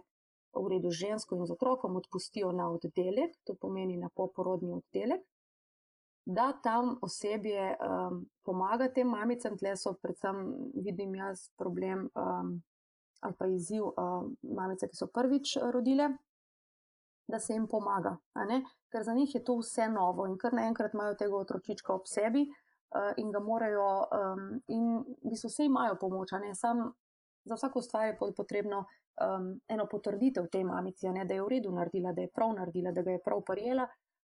v 0.56 0.64
redu 0.68 0.90
z 0.90 1.06
žensko 1.06 1.36
in 1.36 1.46
z 1.46 1.54
otrokom, 1.54 1.96
odpustijo 1.96 2.52
na 2.52 2.66
oddelek, 2.72 3.36
to 3.44 3.54
pomeni 3.54 3.96
na 3.96 4.08
poporodni 4.08 4.72
oddelek, 4.72 5.22
da 6.24 6.52
tam 6.62 6.98
osebje 7.02 7.76
um, 7.76 8.26
pomaga 8.44 8.88
tem 8.88 9.08
mamicam, 9.08 9.56
tle 9.58 9.74
so 9.76 9.94
predvsem, 10.02 10.42
vidim 10.84 11.14
jaz, 11.18 11.48
problem 11.58 12.08
um, 12.14 12.60
ali 13.22 13.34
pa 13.38 13.46
izziv 13.46 13.84
um, 13.84 14.36
mamice, 14.42 14.88
ki 14.88 14.98
so 14.98 15.06
prvič 15.06 15.56
rodile, 15.74 16.08
da 17.30 17.38
se 17.38 17.54
jim 17.54 17.68
pomaga, 17.70 18.16
ker 18.90 19.04
za 19.06 19.14
njih 19.14 19.34
je 19.34 19.44
to 19.44 19.56
vse 19.60 19.86
novo 19.88 20.26
in 20.26 20.34
kar 20.38 20.54
naenkrat 20.54 20.94
imajo 20.94 21.14
tega 21.14 21.36
otročička 21.38 21.94
ob 21.94 22.08
sebi 22.10 22.42
uh, 22.42 23.12
in 23.16 23.30
ga 23.32 23.40
morajo, 23.40 23.86
um, 24.18 24.48
in 24.68 24.98
v 25.22 25.30
bistvu 25.30 25.50
vse 25.50 25.66
imajo 25.70 25.96
pomoč, 26.00 26.34
sam 26.54 26.90
za 27.44 27.54
vsako 27.54 27.82
stvar 27.82 28.06
je 28.06 28.18
potrebno 28.36 28.84
um, 29.20 29.60
eno 29.68 29.86
potrditev 29.86 30.46
tej 30.46 30.64
mamici, 30.64 31.08
ne, 31.08 31.24
da 31.24 31.34
je 31.34 31.42
v 31.42 31.48
redu 31.48 31.72
naredila, 31.72 32.12
da 32.12 32.22
je 32.22 32.30
prav 32.34 32.54
naredila, 32.54 32.92
da 32.92 33.02
ga 33.02 33.10
je 33.10 33.22
prav 33.22 33.42
parjela. 33.46 33.86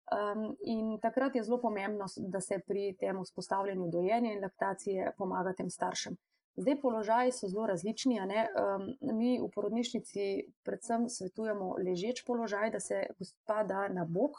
Um, 0.07 0.57
in 0.63 0.99
takrat 1.03 1.35
je 1.35 1.43
zelo 1.43 1.59
pomembno, 1.61 2.07
da 2.17 2.41
se 2.41 2.61
pri 2.67 2.95
tem 3.01 3.19
vzpostavljanju 3.23 3.89
dojenja 3.91 4.33
in 4.33 4.43
laktacije 4.43 5.13
pomaga 5.19 5.53
tem 5.53 5.71
staršem. 5.71 6.17
Zdaj, 6.57 6.81
položaji 6.81 7.33
so 7.33 7.49
zelo 7.49 7.67
različni. 7.67 8.21
Um, 8.21 8.87
mi 9.19 9.39
v 9.43 9.49
porodnišnici 9.55 10.27
predvsem 10.65 11.09
svetujemo 11.09 11.75
ležeč 11.85 12.23
položaj, 12.27 12.71
da 12.71 12.81
se 12.81 13.03
gospa 13.19 13.65
da 13.65 13.89
na 13.89 14.05
bok 14.05 14.39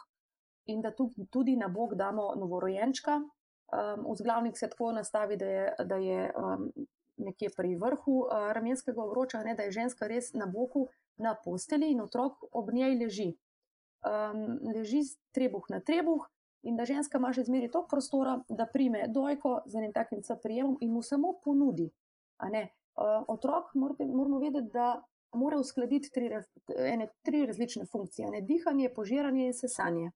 in 0.66 0.82
da 0.82 0.92
tudi 1.32 1.56
na 1.56 1.68
bok 1.68 1.94
damo 1.94 2.32
novorojenčka. 2.36 3.18
Um, 3.18 4.08
vzglavnik 4.14 4.58
se 4.58 4.70
tako 4.70 4.92
nastavi, 4.92 5.38
da 5.38 5.46
je, 5.46 5.74
da 5.86 5.96
je 5.96 6.32
um, 6.32 6.72
nekje 7.18 7.50
pri 7.58 7.76
vrhu 7.76 8.22
uh, 8.24 8.54
ramenskega 8.56 9.04
obroča, 9.04 9.44
ne, 9.44 9.56
da 9.56 9.64
je 9.64 9.72
ženska 9.72 10.08
res 10.08 10.32
na 10.34 10.46
boku 10.46 10.88
na 11.18 11.36
posteli 11.44 11.92
in 11.92 12.02
otrok 12.02 12.48
ob 12.52 12.72
njej 12.74 12.96
leži. 13.04 13.34
Um, 14.06 14.60
leži 14.76 15.02
trebuh 15.34 15.66
na 15.70 15.80
trebuh, 15.82 16.28
in 16.62 16.76
da 16.78 16.86
ženska 16.86 17.18
ima 17.18 17.32
še 17.34 17.48
zmeraj 17.48 17.72
toliko 17.74 17.90
prostora, 17.92 18.38
da 18.50 18.68
prime 18.70 19.08
dojko 19.14 19.62
z 19.66 19.80
enim 19.82 19.94
takim 19.94 20.22
prijemom 20.44 20.78
in 20.82 20.94
mu 20.94 21.02
samo 21.02 21.34
ponudi. 21.44 21.90
Uh, 22.42 23.24
otrok 23.28 23.74
morate, 23.76 24.06
moramo 24.06 24.40
vedeti, 24.40 24.70
da 24.74 25.04
mora 25.38 25.58
uskladiti 25.58 26.12
tri, 26.12 26.30
ene, 26.78 27.10
tri 27.26 27.46
različne 27.46 27.86
funkcije: 27.86 28.30
ne? 28.32 28.42
dihanje, 28.42 28.94
požiranje 28.94 29.48
in 29.48 29.54
sesanje. 29.54 30.12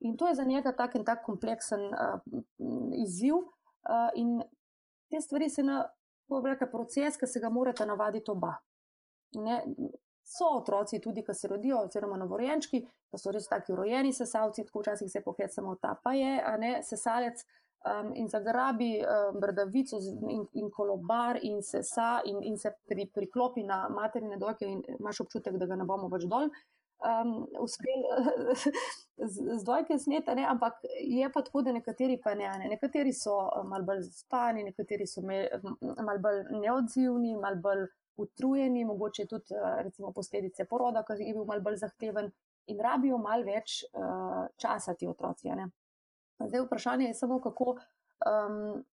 In 0.00 0.16
to 0.16 0.28
je 0.28 0.34
za 0.34 0.44
njega 0.44 0.72
tak 0.76 0.94
in 0.94 1.04
tak 1.04 1.24
kompleksen 1.26 1.88
uh, 1.90 2.20
izziv, 3.02 3.34
uh, 3.34 4.10
in 4.14 4.38
te 5.10 5.20
stvari 5.20 5.48
se 5.50 5.62
na 5.62 5.84
reka, 6.44 6.66
proces, 6.66 7.16
ki 7.16 7.26
se 7.26 7.40
ga 7.40 7.48
morate 7.48 7.86
navaditi 7.86 8.30
oba. 8.30 8.54
Ne? 9.34 9.62
So 10.28 10.48
otroci, 10.58 10.98
tudi 11.00 11.22
ki 11.24 11.34
se 11.34 11.48
rodijo, 11.48 11.78
oziroma 11.86 12.18
novorojenčki, 12.20 12.82
pa 13.08 13.18
so 13.18 13.32
res 13.32 13.46
taki 13.48 13.72
rojeni 13.72 14.12
sesalci, 14.12 14.66
tako 14.66 14.82
včasih 14.82 15.08
se 15.08 15.22
pohecamo, 15.24 15.76
ta 15.80 15.94
pa 16.04 16.12
je, 16.12 16.32
ne 16.60 16.72
sesalec 16.84 17.40
um, 17.88 18.10
in 18.14 18.28
zagrabi 18.28 18.90
um, 19.00 19.38
bradavico 19.40 19.96
in, 20.28 20.42
in 20.52 20.68
kolobar 20.70 21.38
in 21.42 21.62
se 21.62 21.80
sa 21.82 22.20
in, 22.24 22.42
in 22.42 22.58
se 22.58 22.74
pri, 22.88 23.06
priklopi 23.14 23.64
na 23.64 23.86
materine 23.88 24.36
dojke 24.36 24.68
in 24.68 24.82
imaš 24.98 25.20
občutek, 25.24 25.56
da 25.56 25.66
ga 25.66 25.78
ne 25.80 25.86
bomo 25.88 26.10
več 26.12 26.26
dol. 26.28 26.50
Um, 27.08 27.46
uspel 27.62 28.04
z, 29.32 29.34
z 29.54 29.62
dojke 29.64 29.96
sneta, 29.98 30.34
ne, 30.34 30.44
ampak 30.50 30.82
je 30.98 31.30
pa 31.32 31.42
tako, 31.46 31.62
da 31.62 31.72
nekateri 31.72 32.18
pa 32.20 32.34
ne, 32.34 32.50
ne. 32.58 32.68
nekateri 32.74 33.14
so 33.16 33.38
mal 33.70 33.86
bolj 33.86 34.02
zaspani, 34.10 34.66
nekateri 34.66 35.06
so 35.06 35.22
me, 35.24 35.46
mal 35.80 36.20
bolj 36.20 36.42
neodzivni, 36.58 37.32
mal 37.40 37.56
bolj 37.62 37.86
utrujeni, 38.18 38.84
mogoče 38.84 39.26
tudi 39.26 39.54
recimo 39.82 40.12
posledice 40.12 40.64
poroda, 40.64 41.04
ki 41.06 41.18
je 41.22 41.34
bil 41.34 41.46
mal 41.48 41.62
bolj 41.64 41.78
zahteven 41.84 42.30
in 42.68 42.80
rabijo 42.84 43.18
mal 43.18 43.44
več 43.46 43.82
uh, 43.92 44.46
časa 44.60 44.94
ti 44.94 45.08
otroci. 45.08 45.54
Zdaj 46.38 46.64
vprašanje 46.66 47.06
je 47.08 47.14
samo, 47.14 47.40
kako 47.40 47.76
um, 48.26 48.84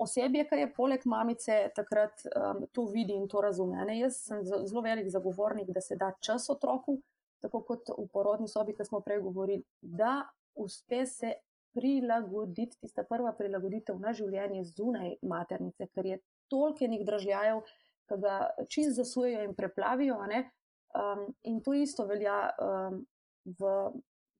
osebje, 0.00 0.46
ki 0.48 0.60
je 0.62 0.70
poleg 0.74 1.06
mamice, 1.06 1.58
takrat 1.76 2.24
um, 2.30 2.64
to 2.72 2.86
vidi 2.92 3.14
in 3.14 3.28
to 3.28 3.42
razume. 3.44 3.84
Ne? 3.86 3.98
Jaz 4.00 4.22
sem 4.28 4.44
zelo 4.44 4.82
velik 4.84 5.10
zagovornik, 5.10 5.70
da 5.74 5.80
se 5.80 5.96
da 6.00 6.12
čas 6.20 6.48
otroku, 6.50 6.98
tako 7.44 7.62
kot 7.68 7.92
v 7.98 8.06
porodni 8.12 8.48
sobi, 8.48 8.74
ki 8.76 8.86
smo 8.88 9.02
prej 9.04 9.20
govorili, 9.26 9.64
da 9.82 10.22
uspe 10.54 11.04
se 11.06 11.34
prilagoditi, 11.74 12.78
tista 12.80 13.02
prva 13.04 13.32
prilagoditev 13.34 13.98
na 14.00 14.12
življenje 14.14 14.62
zunaj 14.70 15.16
maternice, 15.26 15.88
ker 15.90 16.06
je 16.06 16.20
toliko 16.48 16.86
enih 16.86 17.02
držajev, 17.06 17.64
ki 18.08 18.20
ga 18.20 18.38
čist 18.68 18.96
zasujejo 18.96 19.44
in 19.44 19.54
preplavijo. 19.54 20.18
Um, 20.24 21.26
in 21.42 21.60
to 21.62 21.74
isto 21.74 22.06
velja 22.06 22.50
um, 22.58 23.00
v 23.44 23.70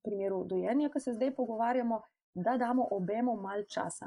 primeru 0.05 0.43
dojenja, 0.43 0.89
ki 0.89 0.99
se 0.99 1.13
zdaj 1.13 1.35
pogovarjamo 1.35 2.01
da 2.35 2.57
damo 2.57 2.87
obemu 2.91 3.35
malo 3.41 3.63
časa. 3.63 4.05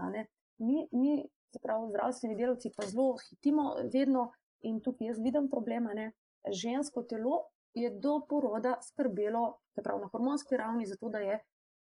Mi, 0.59 0.89
mi, 0.93 1.29
se 1.53 1.59
pravi, 1.63 1.91
zdravstveni 1.91 2.37
delavci, 2.37 2.73
pa 2.77 2.87
zelo 2.87 3.17
hitimo, 3.29 3.75
vedno 3.93 4.31
in 4.61 4.81
tukaj 4.81 5.07
jaz 5.13 5.21
vidim 5.23 5.49
problema. 5.51 5.95
Ne? 5.95 6.13
Žensko 6.53 7.03
telo 7.03 7.45
je 7.75 7.91
do 7.91 8.21
poroda 8.29 8.77
skrbelo, 8.83 9.59
se 9.75 9.83
pravi, 9.83 10.03
na 10.03 10.09
hormonski 10.13 10.57
ravni, 10.57 10.87
zato 10.87 11.09
da 11.09 11.19
je 11.19 11.39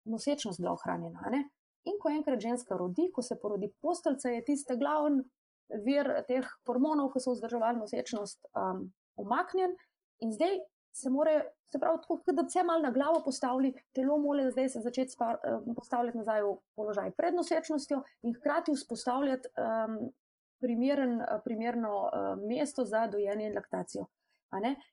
nosečnost 0.06 0.60
bila 0.60 0.74
ohranjena. 0.74 1.30
Ne? 1.32 1.44
In 1.84 1.98
ko 2.02 2.10
enkrat 2.10 2.40
ženska 2.40 2.78
rodi, 2.78 3.10
ko 3.14 3.22
se 3.22 3.40
porodi 3.42 3.72
posteljica, 3.82 4.30
je 4.30 4.46
tisti 4.46 4.78
glavni 4.78 5.24
vir 5.86 6.10
teh 6.28 6.48
hormonov, 6.68 7.12
ki 7.14 7.24
so 7.24 7.36
vzdrževali 7.36 7.80
nosečnost, 7.80 8.46
um, 8.56 8.86
umaknjen. 9.22 9.76
In 10.22 10.34
zdaj 10.34 10.60
se 10.94 11.10
more, 11.10 11.36
se 11.72 11.80
pravi, 11.80 12.02
tako, 12.04 12.36
da 12.36 12.46
vse 12.48 12.64
malo 12.68 12.84
na 12.84 12.92
glavo 12.92 13.22
postavili, 13.26 13.74
telo 13.96 14.18
mora 14.18 14.50
zdaj 14.52 14.70
se 14.70 14.82
začeti 14.84 15.16
spar, 15.16 15.40
uh, 15.40 15.76
postavljati 15.76 16.18
nazaj 16.18 16.44
v 16.44 16.56
položaj 16.76 17.14
pred 17.18 17.36
nosečnostjo 17.36 18.02
in 18.28 18.36
hkrati 18.36 18.76
vzpostavljati 18.76 19.54
um, 19.56 20.00
primeren, 20.62 21.22
primerno 21.44 21.94
uh, 22.06 22.34
mesto 22.48 22.86
za 22.86 23.08
dojenje 23.08 23.48
in 23.48 23.56
laktacijo. 23.56 24.06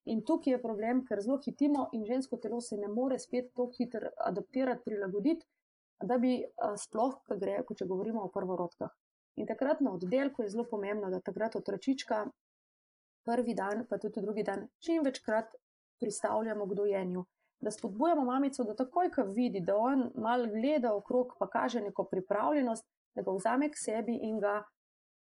In 0.05 0.21
tukaj 0.23 0.53
je 0.53 0.63
problem, 0.63 1.01
ker 1.07 1.21
zelo 1.21 1.41
hitimo 1.45 1.89
in 1.93 2.05
žensko 2.07 2.37
telo 2.39 2.61
se 2.61 2.77
ne 2.77 2.89
more 2.89 3.19
spet 3.19 3.51
tako 3.51 3.73
hitro 3.75 4.11
adaptirati, 4.27 4.85
prilagoditi, 4.85 5.47
da 6.05 6.19
bi 6.19 6.37
uh, 6.39 6.77
sploh, 6.79 7.19
ko 7.27 7.37
gre, 7.37 7.63
ko 7.67 7.75
če 7.75 7.89
govorimo 7.91 8.23
o 8.23 8.31
prvorodkah. 8.31 8.93
In 9.39 9.47
takrat 9.47 9.81
na 9.81 9.93
oddelku 9.95 10.43
je 10.43 10.51
zelo 10.51 10.65
pomembno, 10.67 11.11
da 11.11 11.21
takrat 11.21 11.57
otročička 11.57 12.25
prvi 13.29 13.55
dan, 13.55 13.85
pa 13.87 13.99
tudi 13.99 14.21
drugi 14.21 14.43
dan, 14.43 14.67
čim 14.83 15.05
večkrat 15.05 15.55
pristavljamo 16.01 16.67
k 16.67 16.75
dojenju. 16.75 17.25
Da 17.61 17.71
spodbujamo 17.71 18.25
mamico, 18.25 18.65
da 18.65 18.75
takoj, 18.75 19.11
ko 19.15 19.25
vidi, 19.35 19.61
da 19.61 19.77
on 19.77 20.11
mal 20.15 20.47
gleda 20.51 20.95
okrog, 20.95 21.35
pa 21.39 21.49
kaže 21.51 21.81
neko 21.81 22.05
pripravljenost, 22.11 22.87
da 23.15 23.23
ga 23.23 23.35
vzame 23.35 23.71
k 23.71 23.79
sebi 23.79 24.19
in 24.23 24.41
ga 24.41 24.63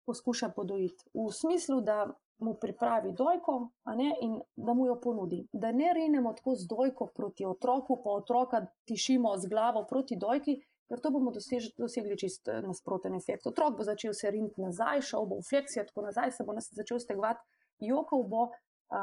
poskuša 0.05 0.50
podojiti. 0.55 1.10
V 1.13 1.32
smislu, 1.32 1.82
da 1.82 2.05
mu 2.38 2.53
pripravi 2.62 3.13
dojko 3.17 3.70
ne, 3.96 4.12
in 4.22 4.39
da 4.55 4.74
mu 4.74 4.88
jo 4.88 5.00
ponudi. 5.01 5.48
Da 5.53 5.72
ne 5.72 5.93
rinemo 5.93 6.34
tako 6.34 6.55
z 6.55 6.67
dojko 6.70 7.08
proti 7.15 7.46
otroku, 7.46 8.01
pa 8.03 8.10
otroka 8.10 8.65
tišimo 8.86 9.38
z 9.38 9.50
glavo 9.50 9.86
proti 9.89 10.17
dojki, 10.17 10.58
ker 10.93 11.01
to 11.01 11.09
bomo 11.09 11.33
dosež, 11.33 11.71
dosegli 11.81 12.13
čist 12.21 12.45
eh, 12.53 12.62
nasproten 12.62 13.17
efekt. 13.17 13.50
Otrok 13.50 13.79
bo 13.79 13.88
začel 13.88 14.13
se 14.13 14.29
riniti 14.29 14.62
nazaj, 14.62 15.01
šel 15.09 15.25
bo 15.25 15.41
v 15.41 15.47
fleksijo, 15.50 15.88
tako 15.89 16.05
nazaj 16.05 16.38
se 16.38 16.45
bo 16.45 16.53
začel 16.62 17.01
stegvati, 17.01 17.41
jokal 17.81 18.21
bo, 18.29 18.51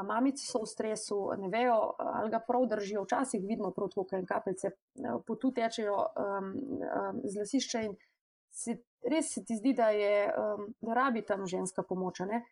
mamice 0.07 0.45
so 0.47 0.61
v 0.63 0.67
stresu, 0.67 1.17
ne 1.37 1.49
vejo, 1.51 1.95
ali 1.99 2.31
ga 2.31 2.39
prav 2.39 2.65
držijo. 2.71 3.03
Včasih 3.03 3.43
vidimo, 3.43 3.73
kako 3.75 4.05
kaj 4.07 4.25
kapljice 4.25 4.71
potu 5.27 5.51
tečejo 5.51 5.97
um, 5.97 6.53
um, 6.79 7.19
z 7.23 7.39
lasišča 7.39 7.81
in 7.81 7.97
se, 8.51 8.77
res 9.03 9.33
se 9.33 9.43
ti 9.43 9.57
zdi, 9.59 9.73
da, 9.73 9.89
je, 9.89 10.31
um, 10.31 10.69
da 10.81 10.93
rabi 10.93 11.25
tam 11.27 11.45
ženska 11.47 11.83
pomoč. 11.83 12.23
Ne? 12.29 12.43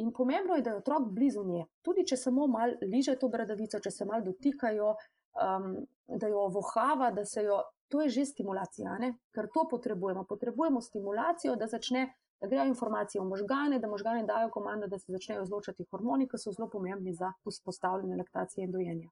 In 0.00 0.12
pomembno 0.12 0.56
je, 0.56 0.62
da 0.62 0.70
je 0.70 0.82
otrok 0.82 1.10
blizu 1.12 1.44
nje. 1.44 1.66
Tudi 1.82 2.06
če 2.06 2.16
samo 2.16 2.46
malo 2.46 2.78
liže 2.82 3.18
to 3.20 3.28
bradavico, 3.28 3.80
če 3.80 3.90
se 3.90 4.06
malo 4.08 4.24
dotikajo, 4.30 4.94
um, 5.36 5.74
da 6.08 6.30
jo 6.30 6.48
vohava, 6.54 7.10
da 7.12 7.24
se 7.24 7.44
jo. 7.44 7.62
To 7.88 8.02
je 8.04 8.08
že 8.08 8.24
stimulacija, 8.24 8.98
ne? 8.98 9.14
ker 9.32 9.48
to 9.54 9.64
potrebujemo. 9.70 10.24
Potrebujemo 10.28 10.80
stimulacijo, 10.80 11.56
da 11.56 11.66
začne 11.66 12.08
da 12.40 12.46
grejo 12.46 12.64
informacije 12.64 13.20
v 13.20 13.24
možgane, 13.24 13.78
da 13.78 13.88
možgane 13.88 14.22
dajo 14.26 14.50
komando, 14.50 14.86
da 14.86 14.98
se 14.98 15.12
začnejo 15.12 15.42
izločati 15.42 15.84
hormoni, 15.90 16.28
ki 16.28 16.38
so 16.38 16.52
zelo 16.52 16.68
pomembni 16.70 17.14
za 17.14 17.32
vzpostavljanje 17.50 18.16
laktacije 18.16 18.64
in 18.64 18.72
dojenja. 18.72 19.10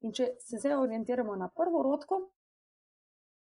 In 0.00 0.12
če 0.12 0.28
se 0.40 0.60
zdaj 0.62 0.76
orientiramo 0.78 1.36
na 1.36 1.48
prvo 1.48 1.82
rodko, 1.82 2.20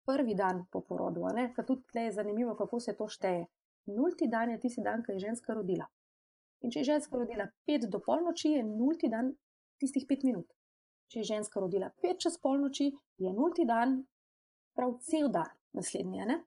prvi 0.06 0.34
dan 0.34 0.64
po 0.72 0.80
porodu, 0.80 1.28
ker 1.54 1.66
tudi 1.66 1.86
tle 1.92 2.08
je 2.08 2.12
zanimivo, 2.12 2.56
kako 2.58 2.80
se 2.80 2.96
to 2.96 3.08
šteje. 3.08 3.46
Nulti 3.86 4.28
dan 4.28 4.50
je 4.50 4.60
tisti 4.60 4.82
dan, 4.82 5.04
ko 5.04 5.12
je 5.12 5.18
ženska 5.18 5.54
rodila. 5.54 5.86
In 6.60 6.70
če 6.70 6.80
je 6.80 6.84
ženska 6.84 7.16
rodila 7.16 7.46
pet 7.66 7.86
do 7.90 8.00
polnoči, 8.00 8.56
je 8.56 8.64
nulti 8.64 9.08
dan 9.08 9.32
tistih 9.78 10.04
pet 10.08 10.24
minut. 10.24 10.50
Če 11.08 11.20
je 11.20 11.28
ženska 11.34 11.60
rodila 11.60 11.90
pet 12.02 12.18
čez 12.18 12.36
polnoči, 12.38 12.90
je 13.18 13.32
nulti 13.32 13.64
dan 13.66 14.02
prav 14.74 14.98
cel 15.00 15.28
dan. 15.28 15.50
naslednji. 15.72 16.24
Ne? 16.26 16.44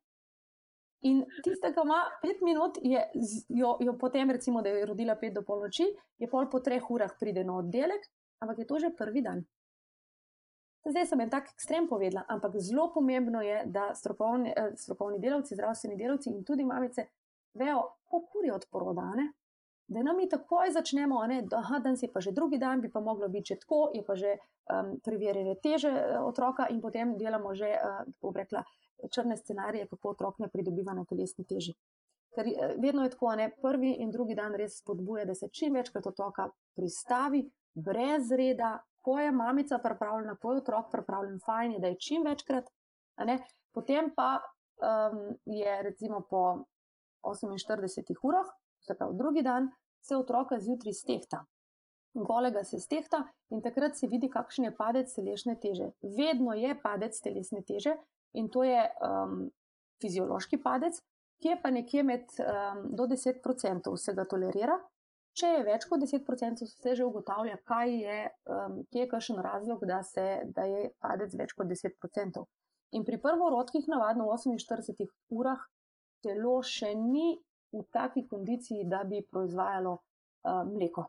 In 1.01 1.25
tistega 1.43 1.83
ima 1.83 1.99
pet 2.21 2.41
minut, 2.41 2.77
je, 2.81 3.01
jo, 3.49 3.77
jo 3.79 3.97
potem, 3.99 4.31
recimo, 4.31 4.61
da 4.61 4.69
je 4.69 4.85
rodila 4.85 5.15
pet 5.19 5.33
do 5.33 5.43
polnoči, 5.43 5.89
je 6.19 6.29
pol 6.31 6.47
po 6.51 6.59
treh 6.63 6.83
urah 6.91 7.11
pride 7.19 7.43
na 7.43 7.57
oddelek, 7.59 8.07
ampak 8.43 8.63
je 8.63 8.67
to 8.67 8.79
že 8.79 8.93
prvi 8.97 9.21
dan. 9.21 9.43
Zdaj 10.83 11.05
sem 11.07 11.21
en 11.23 11.29
tak 11.31 11.51
ekstrem 11.51 11.87
povedala, 11.87 12.25
ampak 12.27 12.57
zelo 12.59 12.89
pomembno 12.91 13.41
je, 13.41 13.61
da 13.65 13.93
strokovni, 13.95 14.51
eh, 14.51 14.73
strokovni 14.75 15.19
delavci, 15.19 15.55
zdravstveni 15.55 15.95
delavci 15.99 16.29
in 16.29 16.43
tudi 16.43 16.63
mamice 16.67 17.07
vejo, 17.55 17.83
kako 18.11 18.43
je 18.43 18.53
od 18.53 18.67
porodane. 18.71 19.31
Da 19.87 20.03
nam 20.03 20.17
mi 20.17 20.29
takoj 20.29 20.71
začnemo, 20.71 21.19
da 21.27 21.35
je 21.35 21.79
dan 21.83 21.97
si 21.97 22.07
pa 22.07 22.19
že 22.19 22.31
drugi 22.31 22.57
dan, 22.57 22.81
bi 22.81 22.91
pa 22.91 22.99
moglo 22.99 23.27
biti 23.27 23.55
tako, 23.59 23.89
je 23.93 24.03
pa 24.05 24.15
že 24.15 24.37
um, 24.71 24.99
preverjanje 25.03 25.55
teže 25.63 25.89
eh, 25.89 26.19
otroka, 26.19 26.67
in 26.69 26.81
potem 26.81 27.17
delamo 27.17 27.53
že, 27.55 27.67
uh, 27.67 28.05
kako 28.13 28.31
bi 28.31 28.39
rekla, 28.39 28.63
črne 29.11 29.37
scenarije, 29.37 29.87
kako 29.87 30.09
otrok 30.09 30.39
ne 30.39 30.47
pridobiva 30.47 30.93
na 30.93 31.05
telesni 31.05 31.45
teži. 31.45 31.75
Ker 32.35 32.47
eh, 32.47 32.75
vedno 32.79 33.03
je 33.03 33.09
tako, 33.09 33.35
ne 33.35 33.51
prvi 33.61 33.91
in 33.99 34.11
drugi 34.11 34.35
dan 34.35 34.55
res 34.55 34.79
spodbuja, 34.79 35.25
da 35.25 35.35
se 35.35 35.49
čim 35.49 35.73
večkrat 35.73 36.07
otroka 36.07 36.47
pristavi, 36.75 37.43
brez 37.75 38.31
reda, 38.31 38.77
ko 39.03 39.19
je 39.19 39.31
mamica 39.31 39.77
pripravljena, 39.83 40.37
ko 40.41 40.53
je 40.53 40.63
otrok 40.63 40.91
pripravljen, 40.91 41.39
fajn 41.45 41.71
je, 41.71 41.79
da 41.79 41.87
je 41.87 41.99
čim 41.99 42.23
večkrat. 42.23 42.69
Potem 43.73 44.13
pa 44.15 44.39
um, 44.39 45.35
je 45.45 45.81
recimo 45.83 46.21
po 46.29 46.63
48 47.23 48.15
urah, 48.23 48.47
se 48.83 48.95
pravi 48.97 49.17
drugi 49.17 49.43
dan, 49.43 49.71
se 50.03 50.15
otroka 50.15 50.59
zjutraj 50.59 50.93
stehta. 50.93 51.45
Golega 52.13 52.63
se 52.63 52.79
stehta 52.79 53.23
in 53.49 53.61
takrat 53.61 53.97
se 53.97 54.07
vidi, 54.07 54.29
kakšen 54.29 54.67
je 54.67 54.75
padec 54.75 55.13
telesne 55.15 55.55
teže. 55.59 55.91
Vedno 56.17 56.53
je 56.53 56.75
padec 56.81 57.17
telesne 57.21 57.63
teže, 57.65 57.95
in 58.33 58.49
to 58.49 58.63
je 58.63 58.81
um, 59.01 59.47
fiziološki 60.01 60.59
padec, 60.61 60.99
ki 61.41 61.53
je 61.53 61.59
pa 61.61 61.71
nekje 61.73 62.03
med 62.03 62.35
um, 62.39 62.83
do 62.95 63.07
10% 63.09 63.93
vsega 63.95 64.25
tolerira. 64.29 64.77
Če 65.33 65.49
je 65.49 65.61
več 65.65 65.87
kot 65.89 66.03
10%, 66.03 66.67
se 66.69 66.95
že 66.95 67.05
ugotavlja, 67.05 67.57
kaj 67.65 67.95
je, 67.97 68.17
um, 68.53 68.75
kje 68.93 69.05
je 69.05 69.09
kakšen 69.09 69.39
razlog, 69.41 69.85
da, 69.89 70.03
se, 70.05 70.25
da 70.53 70.67
je 70.69 70.91
padec 71.01 71.33
več 71.39 71.55
kot 71.57 71.71
10%. 71.71 72.43
In 72.93 73.05
pri 73.07 73.17
prvorodkih, 73.17 73.87
navadno 73.89 74.27
v 74.29 74.37
48 74.37 75.09
urah, 75.33 75.63
telo 76.21 76.59
še 76.61 76.93
ni 76.99 77.33
v 77.73 77.83
taki 77.91 78.27
kondiciji, 78.27 78.85
da 78.89 79.03
bi 79.03 79.21
proizvajalo 79.31 79.93
uh, 79.93 80.63
mleko. 80.69 81.05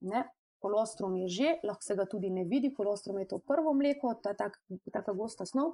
Ne? 0.00 0.24
Kolostrum 0.60 1.16
je 1.16 1.28
že, 1.28 1.54
lahko 1.64 1.82
se 1.82 1.96
ga 1.96 2.04
tudi 2.04 2.30
ne 2.30 2.44
vidi, 2.44 2.74
kolostrum 2.74 3.18
je 3.18 3.28
to 3.28 3.38
prvo 3.38 3.72
mleko, 3.74 4.14
ta 4.22 4.34
taka 4.34 5.12
gosta 5.12 5.46
snov. 5.46 5.72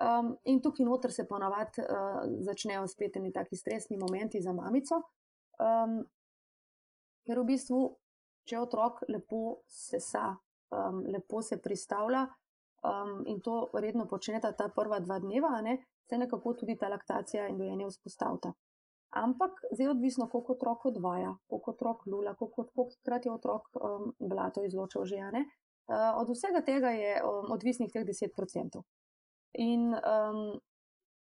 Um, 0.00 0.32
in 0.48 0.62
tukaj 0.64 0.86
noter 0.88 1.12
se 1.12 1.26
ponavadi 1.28 1.82
uh, 1.84 2.22
začnejo 2.40 2.86
spet 2.88 3.18
neki 3.20 3.32
taki 3.32 3.56
stresni 3.56 3.98
momenti 4.00 4.40
za 4.40 4.52
mamico, 4.56 5.02
um, 5.60 5.98
ker 7.26 7.40
v 7.40 7.44
bistvu, 7.50 7.80
če 8.48 8.56
otrok 8.58 9.02
lepo 9.12 9.60
sesa, 9.68 10.30
um, 10.72 11.04
lepo 11.12 11.42
se 11.44 11.60
pristavlja 11.60 12.24
um, 12.88 13.20
in 13.26 13.40
to 13.44 13.68
redno 13.74 14.08
počneta 14.08 14.52
ta 14.56 14.70
prva 14.72 15.00
dva 15.00 15.20
dneva, 15.20 15.60
ne, 15.60 15.76
se 16.08 16.18
nekako 16.18 16.54
tudi 16.54 16.78
ta 16.80 16.88
laktacija 16.88 17.46
in 17.48 17.58
dojenje 17.60 17.92
vzpostavlja. 17.92 18.52
Ampak 19.12 19.50
zdaj 19.72 19.86
je 19.86 19.90
odvisno, 19.90 20.28
koliko 20.28 20.52
otrok 20.52 20.86
odvaja, 20.86 21.34
koliko 21.46 21.70
otrok 21.70 22.06
lula, 22.06 22.34
koliko, 22.34 22.64
koliko 22.74 22.96
krat 23.04 23.26
je 23.26 23.32
otrok 23.32 23.68
um, 23.76 24.14
blato 24.18 24.64
izločil 24.64 25.04
že. 25.04 25.20
Uh, 25.20 26.16
od 26.16 26.30
vsega 26.32 26.62
tega 26.64 26.90
je 26.96 27.20
um, 27.20 27.50
odvisnih 27.52 27.92
teh 27.92 28.06
10%. 28.06 28.82
In 29.60 29.92
um, 29.92 30.60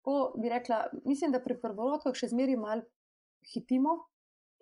ko 0.02 0.32
bi 0.38 0.48
rekla, 0.48 0.84
mislim, 1.04 1.32
da 1.32 1.42
pri 1.42 1.58
prvorodkah 1.60 2.14
še 2.14 2.30
zmeraj 2.30 2.56
malo 2.56 2.82
hitimo 3.54 3.98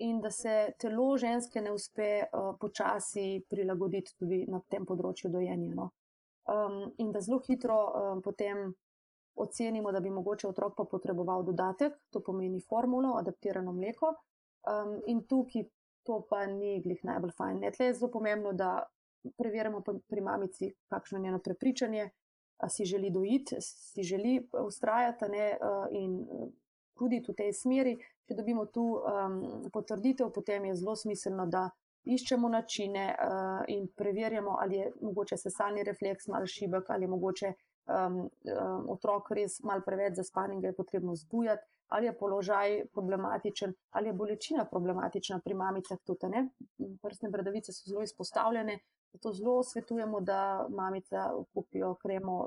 in 0.00 0.20
da 0.24 0.30
se 0.30 0.72
telo 0.80 1.16
ženske 1.20 1.60
ne 1.60 1.72
uspe 1.76 2.22
uh, 2.24 2.54
počasi 2.60 3.42
prilagoditi 3.48 4.16
tudi 4.16 4.46
na 4.48 4.62
tem 4.68 4.86
področju 4.88 5.28
dojenja. 5.28 5.74
No. 5.76 5.90
Um, 6.48 6.86
in 6.98 7.12
da 7.12 7.20
zelo 7.20 7.42
hitro 7.44 7.76
um, 7.90 8.22
potem 8.24 8.70
ocenimo, 9.34 9.92
da 9.92 10.00
bi 10.00 10.10
mogoče 10.10 10.48
otrok 10.48 10.76
pa 10.76 10.84
potreboval 10.84 11.44
dodatek, 11.44 11.92
to 12.10 12.22
pomeni 12.22 12.60
formulo, 12.60 13.16
adaptirano 13.18 13.72
mleko. 13.72 14.14
Um, 14.68 14.98
in 15.06 15.22
tukaj 15.26 15.64
to 16.04 16.22
pa 16.30 16.46
ni 16.46 16.80
glih 16.84 17.00
najbolj 17.04 17.32
fajn. 17.36 17.62
Tle 17.76 17.86
je 17.86 17.94
zelo 17.94 18.10
pomembno, 18.12 18.52
da 18.52 18.82
preverimo 19.36 19.82
pri 20.08 20.20
mamici, 20.20 20.72
kakšno 20.88 21.18
je 21.18 21.22
njeno 21.22 21.38
prepričanje 21.44 22.10
si 22.68 22.84
želi 22.84 23.10
dojiti, 23.10 23.56
si 23.60 24.02
želi 24.02 24.48
ustrajati 24.66 25.24
ne, 25.28 25.58
in 25.90 26.26
tudi 26.98 27.22
v 27.28 27.34
tej 27.34 27.52
smeri. 27.52 27.96
Če 28.28 28.36
dobimo 28.36 28.66
tu 28.66 28.82
um, 29.00 29.40
potrditev, 29.72 30.28
potem 30.34 30.68
je 30.68 30.76
zelo 30.78 30.96
smiselno, 30.96 31.46
da 31.46 31.70
iščemo 32.04 32.48
načine 32.48 33.06
uh, 33.10 33.64
in 33.68 33.88
preverjamo, 33.96 34.56
ali 34.60 34.76
je 34.76 34.92
mogoče 35.00 35.36
sesalni 35.36 35.82
refleks 35.84 36.28
mal 36.28 36.46
šibek, 36.46 36.90
ali 36.90 37.04
je 37.04 37.08
mogoče 37.08 37.52
um, 37.90 38.20
um, 38.22 38.86
otrok 38.94 39.30
res 39.36 39.58
mal 39.66 39.82
preveč 39.86 40.16
zaspan 40.20 40.52
in 40.52 40.60
ga 40.60 40.70
je 40.70 40.76
potrebno 40.78 41.16
zbujati, 41.16 41.66
ali 41.90 42.06
je 42.06 42.14
položaj 42.18 42.78
problematičen, 42.94 43.74
ali 43.90 44.08
je 44.08 44.12
bolečina 44.12 44.64
problematična 44.64 45.40
pri 45.44 45.54
mamicah 45.54 45.98
tudi. 46.06 46.46
Prsne 47.02 47.30
bradavice 47.30 47.72
so 47.72 47.90
zelo 47.90 48.02
izpostavljene, 48.06 48.78
Zato 49.12 49.32
zelo 49.32 49.62
svetujemo, 49.62 50.20
da 50.20 50.66
mamice 50.68 51.16
kupijo 51.54 51.94
kremo 51.94 52.46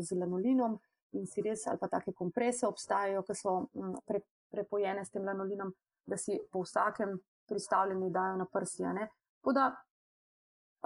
z 0.00 0.18
lanolinom 0.18 0.78
in 1.12 1.26
si 1.26 1.42
res, 1.42 1.66
ali 1.66 1.78
pa 1.78 1.88
take 1.88 2.12
komprese 2.12 2.66
obstajajo, 2.66 3.22
ki 3.22 3.34
so 3.34 3.54
mm, 3.72 3.94
pre, 4.06 4.20
prepojene 4.52 5.04
s 5.04 5.10
tem 5.10 5.24
lanolinom, 5.24 5.72
da 6.06 6.16
si 6.20 6.36
po 6.52 6.60
vsakem 6.66 7.16
pristavljanju 7.48 8.10
dajo 8.10 8.36
na 8.36 8.46
prsjane. 8.52 9.08
Tako 9.40 9.54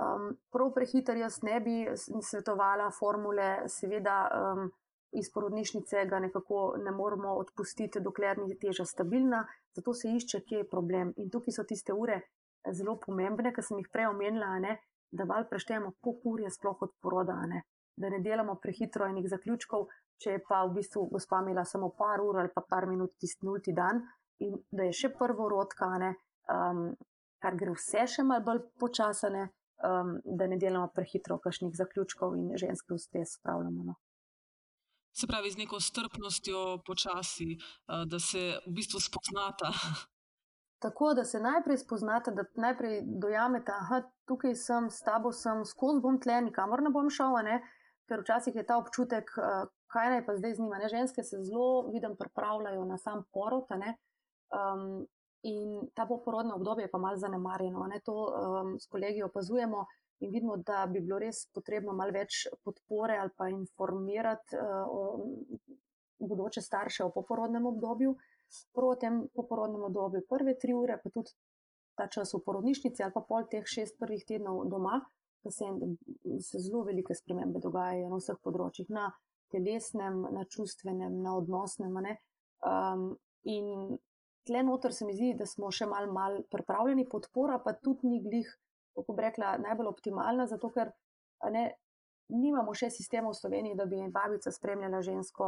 um, 0.00 0.30
prav 0.52 0.72
prehiter 0.74 1.16
jaz 1.20 1.42
ne 1.42 1.60
bi 1.60 1.76
svetovala 1.96 2.90
formule, 2.98 3.50
seveda 3.68 4.16
um, 4.28 4.70
iz 5.12 5.30
porodnišnice 5.34 6.04
ga 6.10 6.18
nekako 6.18 6.74
ne 6.84 6.90
moramo 6.90 7.34
odpustiti, 7.42 8.00
dokler 8.00 8.38
ni 8.38 8.58
teža 8.58 8.84
stabilna, 8.84 9.44
zato 9.76 9.94
se 9.94 10.12
išče, 10.16 10.44
kje 10.48 10.62
je 10.62 10.68
problem. 10.70 11.12
In 11.16 11.30
tukaj 11.30 11.56
so 11.56 11.64
tiste 11.64 11.92
ure 11.92 12.20
zelo 12.76 12.96
pomembne, 13.00 13.52
ki 13.54 13.64
sem 13.64 13.80
jih 13.80 13.90
prej 13.92 14.10
omenila, 14.10 14.54
ne, 14.62 14.76
da 15.10 15.26
mal 15.26 15.46
preštejemo, 15.50 15.92
koliko 16.00 16.34
ur 16.34 16.40
je 16.40 16.50
sploh 16.50 16.82
od 16.86 16.96
poroda, 17.02 17.40
ne? 17.46 17.62
da 18.00 18.08
ne 18.08 18.20
delamo 18.24 18.54
prehitro 18.62 19.04
enih 19.10 19.26
zaključkov, 19.28 19.88
če 20.22 20.36
je 20.36 20.42
pa 20.48 20.62
v 20.64 20.76
bistvu 20.78 21.02
gospa 21.10 21.40
imela 21.42 21.66
samo 21.68 21.90
par 21.98 22.22
ur 22.24 22.38
ali 22.40 22.52
pa 22.54 22.62
par 22.68 22.86
minut 22.88 23.16
tisti 23.20 23.44
nulti 23.46 23.74
dan 23.76 24.00
in 24.40 24.56
da 24.72 24.86
je 24.88 24.94
še 25.02 25.10
prvo 25.18 25.48
rodka, 25.52 25.90
um, 26.54 26.84
kar 27.42 27.56
gre 27.60 27.74
vse 27.76 28.06
še 28.14 28.24
mal 28.24 28.40
bolj 28.46 28.62
počasane, 28.80 29.48
um, 29.84 30.20
da 30.24 30.46
ne 30.46 30.58
delamo 30.58 30.88
prehitro 30.94 31.38
kakšnih 31.38 31.74
zaključkov 31.76 32.36
in 32.36 32.52
ženske 32.56 32.94
v 32.94 32.98
stres 32.98 33.34
spravljamo. 33.38 33.84
No? 33.84 33.94
Se 35.12 35.26
pravi, 35.26 35.50
z 35.50 35.58
neko 35.58 35.80
strpnostjo, 35.80 36.82
počasi, 36.86 37.56
uh, 37.56 38.04
da 38.06 38.18
se 38.18 38.60
v 38.66 38.74
bistvu 38.76 39.00
spoznata. 39.00 39.72
Tako 40.84 41.14
da 41.14 41.24
se 41.24 41.40
najprej 41.40 41.78
spoznate, 41.78 42.30
da 42.30 42.44
najprej 42.56 43.02
dojamete, 43.04 43.72
da 43.90 44.02
tukaj 44.24 44.54
sem, 44.56 44.88
s 44.90 45.02
tabo 45.04 45.32
sem, 45.32 45.64
skozi 45.64 46.00
bom 46.00 46.16
tle, 46.20 46.40
nikamor 46.46 46.82
ne 46.82 46.92
bom 46.94 47.10
šel, 47.10 47.36
ne? 47.44 47.60
ker 48.10 48.24
včasih 48.24 48.56
je 48.56 48.64
ta 48.66 48.74
občutek, 48.80 49.28
uh, 49.38 49.68
kaj 49.92 50.08
naj 50.10 50.24
pa 50.26 50.34
zdaj 50.38 50.54
z 50.54 50.64
njima. 50.64 50.78
Ne? 50.82 50.88
Ženske 50.90 51.22
se 51.22 51.38
zelo, 51.46 51.90
vidim, 51.92 52.16
pripravljajo 52.18 52.84
na 52.84 52.98
sam 52.98 53.22
porod. 53.34 53.70
Um, 53.70 55.06
in 55.42 55.88
ta 55.94 56.06
poporodno 56.06 56.54
obdobje 56.54 56.84
je 56.84 56.90
pa 56.90 56.98
malo 56.98 57.16
zanemarjeno. 57.16 57.86
Ne? 57.86 58.00
To 58.04 58.14
um, 58.14 58.74
s 58.80 58.86
kolegi 58.86 59.22
opazujemo 59.22 59.86
in 60.20 60.30
vidimo, 60.30 60.56
da 60.56 60.86
bi 60.86 61.00
bilo 61.00 61.18
res 61.18 61.46
potrebno 61.54 61.92
malo 61.96 62.12
več 62.12 62.46
podpore 62.64 63.16
ali 63.16 63.30
pa 63.36 63.48
informirati 63.48 64.56
uh, 64.56 65.54
bodoče 66.20 66.60
starše 66.60 67.04
o 67.04 67.12
poporodnem 67.14 67.66
obdobju 67.66 68.16
prav 68.74 68.90
v 68.94 68.98
tem 69.00 69.16
poporodnem 69.34 69.86
obdobju, 69.88 70.26
prve 70.28 70.56
tri 70.58 70.74
ure, 70.74 70.98
pa 71.02 71.10
tudi 71.10 71.32
ta 71.98 72.08
čas 72.10 72.34
v 72.34 72.42
porodnišnici 72.44 73.02
ali 73.04 73.14
pa 73.14 73.22
pol 73.22 73.46
teh 73.50 73.66
šest 73.66 73.98
prvih 74.00 74.24
tednov 74.26 74.64
doma, 74.70 75.00
da 75.44 75.50
se, 75.50 75.66
se 76.44 76.60
zelo 76.60 76.84
velike 76.84 77.14
spremembe 77.14 77.62
dogajajo 77.62 78.10
na 78.10 78.20
vseh 78.20 78.38
področjih, 78.44 78.90
na 78.92 79.10
telesnem, 79.52 80.20
na 80.34 80.44
čustvenem, 80.44 81.20
na 81.22 81.36
odnosnem. 81.38 81.96
Um, 82.60 83.14
in 83.48 83.96
tle 84.46 84.62
noter 84.66 84.94
se 84.94 85.06
mi 85.06 85.14
zdi, 85.16 85.34
da 85.38 85.46
smo 85.46 85.70
še 85.70 85.86
mal, 85.86 86.08
mal 86.12 86.40
pripravljeni, 86.50 87.08
podpora 87.08 87.58
pa 87.64 87.74
tudi 87.76 88.08
ni 88.08 88.22
glih, 88.24 88.48
kako 88.96 89.14
bi 89.16 89.26
rekla, 89.26 89.56
najbolj 89.62 89.90
optimalna, 89.90 90.46
zato 90.50 90.70
ker 90.74 90.92
ne, 91.52 91.66
nimamo 92.30 92.74
še 92.74 92.90
sistema 92.90 93.30
v 93.30 93.38
Sloveniji, 93.38 93.76
da 93.78 93.86
bi 93.90 94.00
babica 94.12 94.52
spremljala 94.52 95.02
žensko 95.02 95.46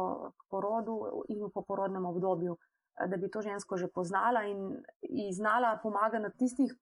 porodu 0.51 1.25
in 1.29 1.41
v 1.45 1.51
poporodnem 1.53 2.05
obdobju 2.05 2.57
da 3.07 3.17
bi 3.17 3.31
to 3.31 3.41
žensko 3.41 3.77
že 3.77 3.87
poznala 3.87 4.43
in 4.43 4.83
ji 5.01 5.33
znala 5.33 5.79
pomagati 5.83 6.23
na 6.23 6.29
tistih 6.29 6.73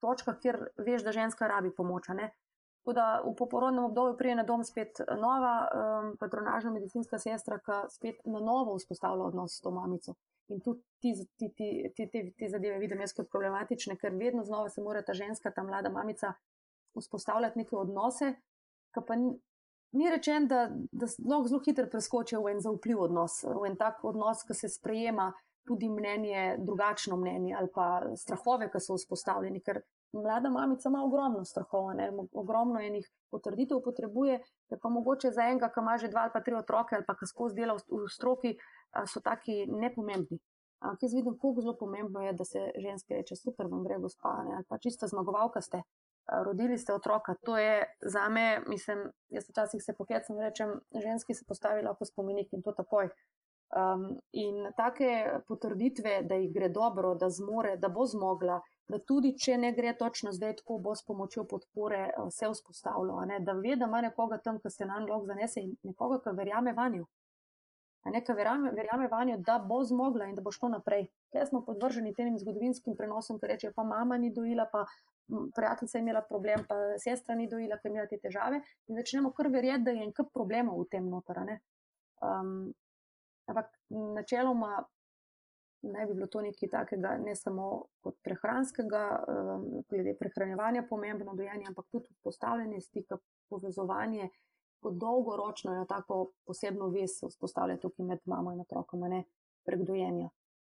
točkah, 0.00 0.38
kjer 0.40 0.68
veš, 0.78 1.04
da 1.04 1.12
ženska 1.12 1.48
rabi 1.48 1.74
pomoč. 1.76 2.06
Tako 2.06 2.92
da 2.92 3.22
v 3.24 3.34
poporodnem 3.36 3.84
obdobju 3.84 4.16
prije 4.16 4.34
na 4.36 4.42
dom 4.42 4.64
spet 4.64 5.00
nova 5.20 5.68
um, 5.68 6.16
patronažna 6.20 6.70
medicinska 6.70 7.18
sestra, 7.18 7.58
ki 7.58 7.80
spet 7.88 8.16
na 8.24 8.40
novo 8.40 8.76
vzpostavlja 8.78 9.24
odnos 9.24 9.56
s 9.56 9.60
to 9.60 9.70
mamico. 9.70 10.14
In 10.50 10.60
tudi 10.60 10.82
ti, 11.00 11.14
ti, 11.36 11.48
ti, 11.56 11.68
ti, 11.94 12.06
ti, 12.10 12.22
ti 12.36 12.48
zadeve 12.48 12.78
vidim 12.78 13.00
jaz 13.00 13.14
kot 13.16 13.30
problematične, 13.30 13.96
ker 13.96 14.14
vedno 14.18 14.44
znova 14.44 14.68
se 14.68 14.82
mora 14.82 15.02
ta 15.06 15.14
ženska, 15.14 15.52
ta 15.54 15.62
mlada 15.62 15.90
mamica 15.90 16.32
vzpostavljati 16.98 17.58
neke 17.58 17.76
odnose, 17.76 18.32
ki 18.94 19.04
pa 19.06 19.16
ni, 19.16 19.30
ni 19.92 20.10
rečen, 20.10 20.48
da, 20.50 20.64
da 20.92 21.06
lahko 21.28 21.48
zelo 21.48 21.62
hitro 21.66 21.86
preskočijo 21.90 22.42
v 22.42 22.56
en 22.56 22.64
zaupljiv 22.66 23.06
odnos, 23.06 23.44
v 23.46 23.70
en 23.70 23.78
tak 23.78 24.04
odnos, 24.04 24.42
ki 24.46 24.58
se 24.58 24.72
sprejema 24.72 25.30
tudi 25.68 25.88
mnenje, 25.88 26.56
drugačno 26.58 27.16
mnenje 27.16 27.54
ali 27.58 27.68
pa 27.74 27.86
strahove, 28.16 28.70
ki 28.72 28.80
so 28.82 28.96
vzpostavljeni. 28.98 29.62
Ker 29.62 29.82
mlada 30.12 30.50
mamica 30.50 30.88
ima 30.88 31.04
ogromno 31.04 31.44
strahov, 31.44 31.92
ne? 31.94 32.10
ogromno 32.32 32.80
enih 32.80 33.06
potrditev 33.30 33.82
potrebuje, 33.84 34.40
ker 34.68 34.80
pa 34.82 34.90
mogoče 34.90 35.30
za 35.30 35.46
enega, 35.46 35.70
ki 35.70 35.84
ima 35.84 35.96
že 35.98 36.10
dva 36.10 36.26
ali 36.26 36.34
pa 36.34 36.42
tri 36.42 36.58
otroke 36.58 36.96
ali 36.96 37.06
pa 37.06 37.14
ki 37.14 37.28
skozi 37.30 37.60
dela 37.60 37.76
v, 37.78 37.84
v 38.02 38.08
stroki, 38.10 38.56
so 39.06 39.20
taki 39.20 39.66
nepomembni. 39.66 40.38
Ampak 40.80 41.02
jaz 41.02 41.14
vidim, 41.14 41.34
kako 41.36 41.60
zelo 41.60 41.76
pomembno 41.76 42.22
je, 42.22 42.32
da 42.32 42.44
se 42.44 42.60
ženske 42.78 43.14
reče: 43.14 43.36
super, 43.36 43.66
vam 43.66 43.82
gre, 43.84 43.98
gospa, 43.98 44.42
ne? 44.44 44.54
ali 44.56 44.64
pa 44.68 44.78
čista 44.78 45.06
zmagovalka 45.06 45.60
ste. 45.60 45.82
Rodili 46.44 46.78
ste 46.78 46.94
otroka, 46.94 47.34
to 47.44 47.58
je 47.58 47.96
za 48.06 48.28
me, 48.28 48.62
mislim, 48.66 48.98
jaz 49.28 49.48
včasih 49.48 49.82
se 49.82 49.94
pohecam 49.98 50.36
in 50.36 50.42
rečem, 50.42 50.80
ženski 51.02 51.34
se 51.34 51.44
postavi 51.48 51.82
lahko 51.82 52.04
spomenik 52.04 52.52
in 52.52 52.62
to 52.62 52.72
takoj. 52.72 53.08
Um, 53.70 54.18
in 54.32 54.66
take 54.76 55.40
potrditve, 55.48 56.22
da 56.22 56.34
jih 56.34 56.52
gre 56.54 56.68
dobro, 56.68 57.14
da 57.14 57.30
zmore, 57.30 57.76
da 57.76 57.88
bo 57.88 58.06
zmogla, 58.06 58.60
da 58.88 58.98
tudi 58.98 59.36
če 59.38 59.58
ne 59.58 59.72
gre 59.72 59.92
točno 59.98 60.32
zdaj, 60.32 60.56
tako 60.62 60.78
bo 60.78 60.94
s 60.94 61.04
pomočjo 61.06 61.44
podpore 61.50 62.08
vse 62.28 62.50
vzpostavilo, 62.50 63.20
da 63.40 63.52
ve, 63.52 63.76
da 63.76 63.86
ima 63.86 64.00
nekoga 64.06 64.38
tam, 64.38 64.58
ki 64.58 64.70
se 64.70 64.86
nam 64.86 65.06
lahko 65.06 65.26
zanese 65.26 65.62
in 65.62 65.76
nekoga, 65.82 66.18
ki 66.24 66.36
verjame 66.36 66.74
vanjo. 66.78 67.06
Nekaj 68.04 68.34
verjame, 68.34 68.70
verjame 68.72 69.08
vanjo, 69.12 69.36
da 69.44 69.58
bo 69.58 69.82
zmogla 69.84 70.26
in 70.30 70.34
da 70.34 70.42
bo 70.42 70.52
šlo 70.52 70.70
naprej. 70.72 71.06
Tukaj 71.28 71.46
smo 71.50 71.60
podvrženi 71.64 72.14
tem 72.16 72.38
zgodovinskim 72.38 72.96
prenosom, 72.96 73.38
ki 73.40 73.50
reče, 73.50 73.72
pa 73.76 73.84
mama 73.84 74.16
ni 74.18 74.30
dojila, 74.32 74.64
pa 74.72 74.86
prijateljica 75.56 75.98
je 75.98 76.02
imela 76.02 76.22
problem, 76.28 76.64
pa 76.68 76.78
sestra 76.98 77.34
ni 77.34 77.48
dojila, 77.48 77.76
ker 77.76 77.90
je 77.90 77.94
imela 77.94 78.08
te 78.08 78.18
težave. 78.22 78.62
In 78.88 78.96
začnemo 78.96 79.34
kar 79.36 79.50
verjeti, 79.52 79.84
da 79.84 79.96
je 79.96 80.06
en 80.06 80.14
kup 80.16 80.32
problemov 80.32 80.80
v 80.80 80.88
tem 80.96 81.10
noter. 81.12 81.42
Um, 82.20 82.72
ampak 83.48 83.68
načeloma 83.90 84.80
ne 85.82 86.06
bi 86.06 86.14
bilo 86.14 86.26
to 86.26 86.40
nekaj 86.44 86.68
takega, 86.72 87.14
ne 87.20 87.34
samo 87.36 87.68
kot 88.04 88.16
prehranskega, 88.24 89.04
um, 89.28 89.66
glede 89.88 90.16
prehranevanja, 90.18 90.86
pomembno 90.88 91.34
dojanje, 91.36 91.68
ampak 91.68 91.88
tudi 91.92 92.16
postavljanje 92.24 92.80
stika, 92.80 93.18
povezovanje, 93.48 94.28
dolgoročno 94.82 95.74
je 95.74 95.86
tako 95.86 96.30
posebno 96.46 96.88
vez 96.88 97.18
vzpostavlja 97.28 97.76
tukaj 97.80 98.06
med 98.06 98.18
mamo 98.24 98.52
in 98.52 98.60
otrokom, 98.60 99.00
ne 99.00 99.24
prek 99.64 99.84
dojenja. 99.86 100.30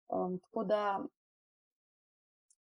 Um, 0.08 0.40
tako 0.40 0.64
da, 0.64 0.84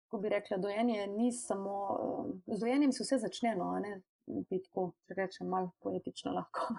ko 0.08 0.18
bi 0.18 0.28
rekla, 0.28 0.56
dojenje 0.56 1.06
ni 1.06 1.32
samo, 1.32 1.76
um, 2.02 2.42
z 2.46 2.60
dojenjem 2.60 2.92
se 2.92 3.04
vse 3.04 3.18
začne, 3.18 3.56
no, 3.56 3.72
ne 3.78 4.00
bi 4.26 4.60
tako, 4.62 4.90
če 5.06 5.14
rečem, 5.18 5.50
malo 5.50 5.72
poetično 5.82 6.32
lahko. 6.34 6.74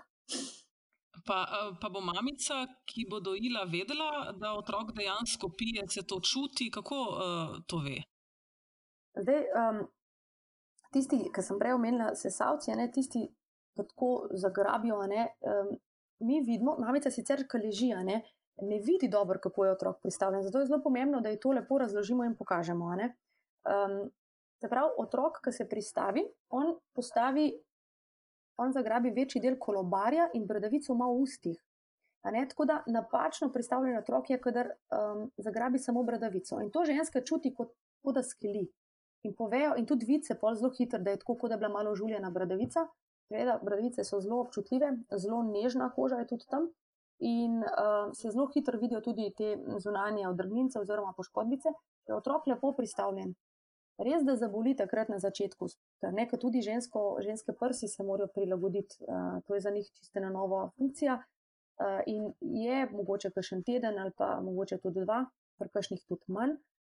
Pa, 1.28 1.42
eh, 1.44 1.72
pa 1.82 1.90
bo 1.90 2.02
mamica, 2.06 2.62
ki 2.88 3.08
bo 3.12 3.20
dojila, 3.20 3.66
vedela, 3.72 4.32
da 4.38 4.54
otrok 4.56 4.94
dejansko 4.96 5.50
pije, 5.58 5.84
se 5.90 6.06
to 6.08 6.20
čuti, 6.24 6.70
kako 6.72 6.96
uh, 6.96 7.58
to 7.68 7.82
ve. 7.84 7.98
Zdaj, 9.18 9.42
um, 9.60 9.82
tisti, 10.94 11.20
ki 11.34 11.44
sem 11.44 11.60
prej 11.60 11.76
omenila, 11.76 12.14
sesalci, 12.16 12.72
ne 12.80 12.88
tisti, 12.92 13.26
tako 13.84 14.30
zagrabijo. 14.32 15.02
Ne, 15.08 15.28
um, 15.42 15.78
mi 16.20 16.42
vidimo, 16.42 16.78
mamica 16.80 17.12
sicer, 17.12 17.46
ki 17.48 17.62
leži, 17.62 17.94
ne, 18.06 18.22
ne 18.62 18.80
vidi 18.80 19.10
dobro, 19.10 19.40
kako 19.44 19.66
je 19.66 19.72
otrok 19.72 20.02
pristavljen. 20.02 20.44
Zato 20.44 20.60
je 20.60 20.66
zelo 20.66 20.82
pomembno, 20.84 21.22
da 21.22 21.30
je 21.30 21.40
to 21.40 21.52
lepo 21.52 21.78
razložimo 21.78 22.26
in 22.26 22.36
pokažemo. 22.36 22.86
Um, 22.96 24.10
se 24.62 24.70
pravi, 24.70 24.94
otrok, 24.98 25.42
ki 25.44 25.52
se 25.52 25.70
pristavi, 25.70 26.26
on 26.50 26.78
postavi 26.96 27.52
on 28.58 28.72
zagrabi 28.74 29.12
večji 29.12 29.42
del 29.42 29.58
kolobarja 29.60 30.30
in 30.34 30.46
bradavico 30.48 30.94
ima 30.94 31.06
v 31.06 31.22
ustih. 31.22 31.58
Tako 32.50 32.66
da 32.66 32.84
napačno 32.88 33.52
predstavljen 33.54 33.98
otrok 33.98 34.30
je, 34.30 34.40
kadar 34.42 34.68
um, 34.68 35.30
zagrabi 35.38 35.80
samo 35.80 36.04
bradavico. 36.04 36.60
In 36.62 36.72
to 36.72 36.84
ženska 36.86 37.22
čuti 37.22 37.54
kot, 37.56 37.72
kot 38.04 38.16
da 38.16 38.24
skeli. 38.24 38.66
In 39.24 39.36
povejo, 39.36 39.76
in 39.78 39.86
tudi 39.86 40.06
vice, 40.06 40.36
pol 40.40 40.56
zelo 40.56 40.72
hitro, 40.78 41.00
da 41.00 41.14
je 41.14 41.22
tako, 41.22 41.38
kot 41.38 41.50
da 41.50 41.56
je 41.56 41.62
bila 41.62 41.70
malo 41.70 41.96
žuljena 41.96 42.30
bradavica. 42.32 42.88
Seveda, 43.28 43.60
bradavice 43.64 44.04
so 44.08 44.20
zelo 44.24 44.40
občutljive, 44.42 44.94
zelo 45.20 45.42
nežna 45.44 45.90
koža 45.96 46.22
je 46.22 46.28
tudi 46.28 46.46
tam. 46.50 46.70
In 47.20 47.64
uh, 47.64 48.14
se 48.14 48.30
zelo 48.32 48.46
hitro 48.54 48.80
vidijo 48.80 49.02
tudi 49.02 49.32
te 49.38 49.58
zunanje 49.84 50.28
odrgnice 50.28 50.80
oziroma 50.80 51.14
poškodbice, 51.18 51.74
ker 52.06 52.14
je 52.14 52.18
otrok 52.18 52.48
lepo 52.48 52.72
pristavljen. 52.78 53.34
Res, 53.98 54.22
da 54.24 54.36
zaboli 54.38 54.76
takrat 54.78 55.10
na 55.10 55.18
začetku, 55.20 55.68
ker 56.02 56.14
nekaj 56.14 56.40
tudi 56.40 56.62
žensko, 56.62 57.18
ženske 57.26 57.56
prsi 57.58 57.90
se 57.90 58.06
morajo 58.06 58.30
prilagoditi, 58.36 59.02
uh, 59.08 59.42
to 59.48 59.58
je 59.58 59.66
za 59.66 59.74
njih 59.74 59.90
čiste 59.98 60.22
na 60.22 60.30
novo 60.30 60.70
funkcija. 60.78 61.18
Uh, 61.78 62.00
in 62.06 62.32
je 62.42 62.86
mogoče 62.92 63.34
kakšen 63.34 63.64
teden 63.64 64.00
ali 64.00 64.14
pa 64.18 64.40
mogoče 64.42 64.78
tudi 64.82 65.02
dva, 65.06 65.26
pri 65.58 65.70
kakšnih 65.74 66.06
tudi 66.08 66.32
manj, 66.34 66.56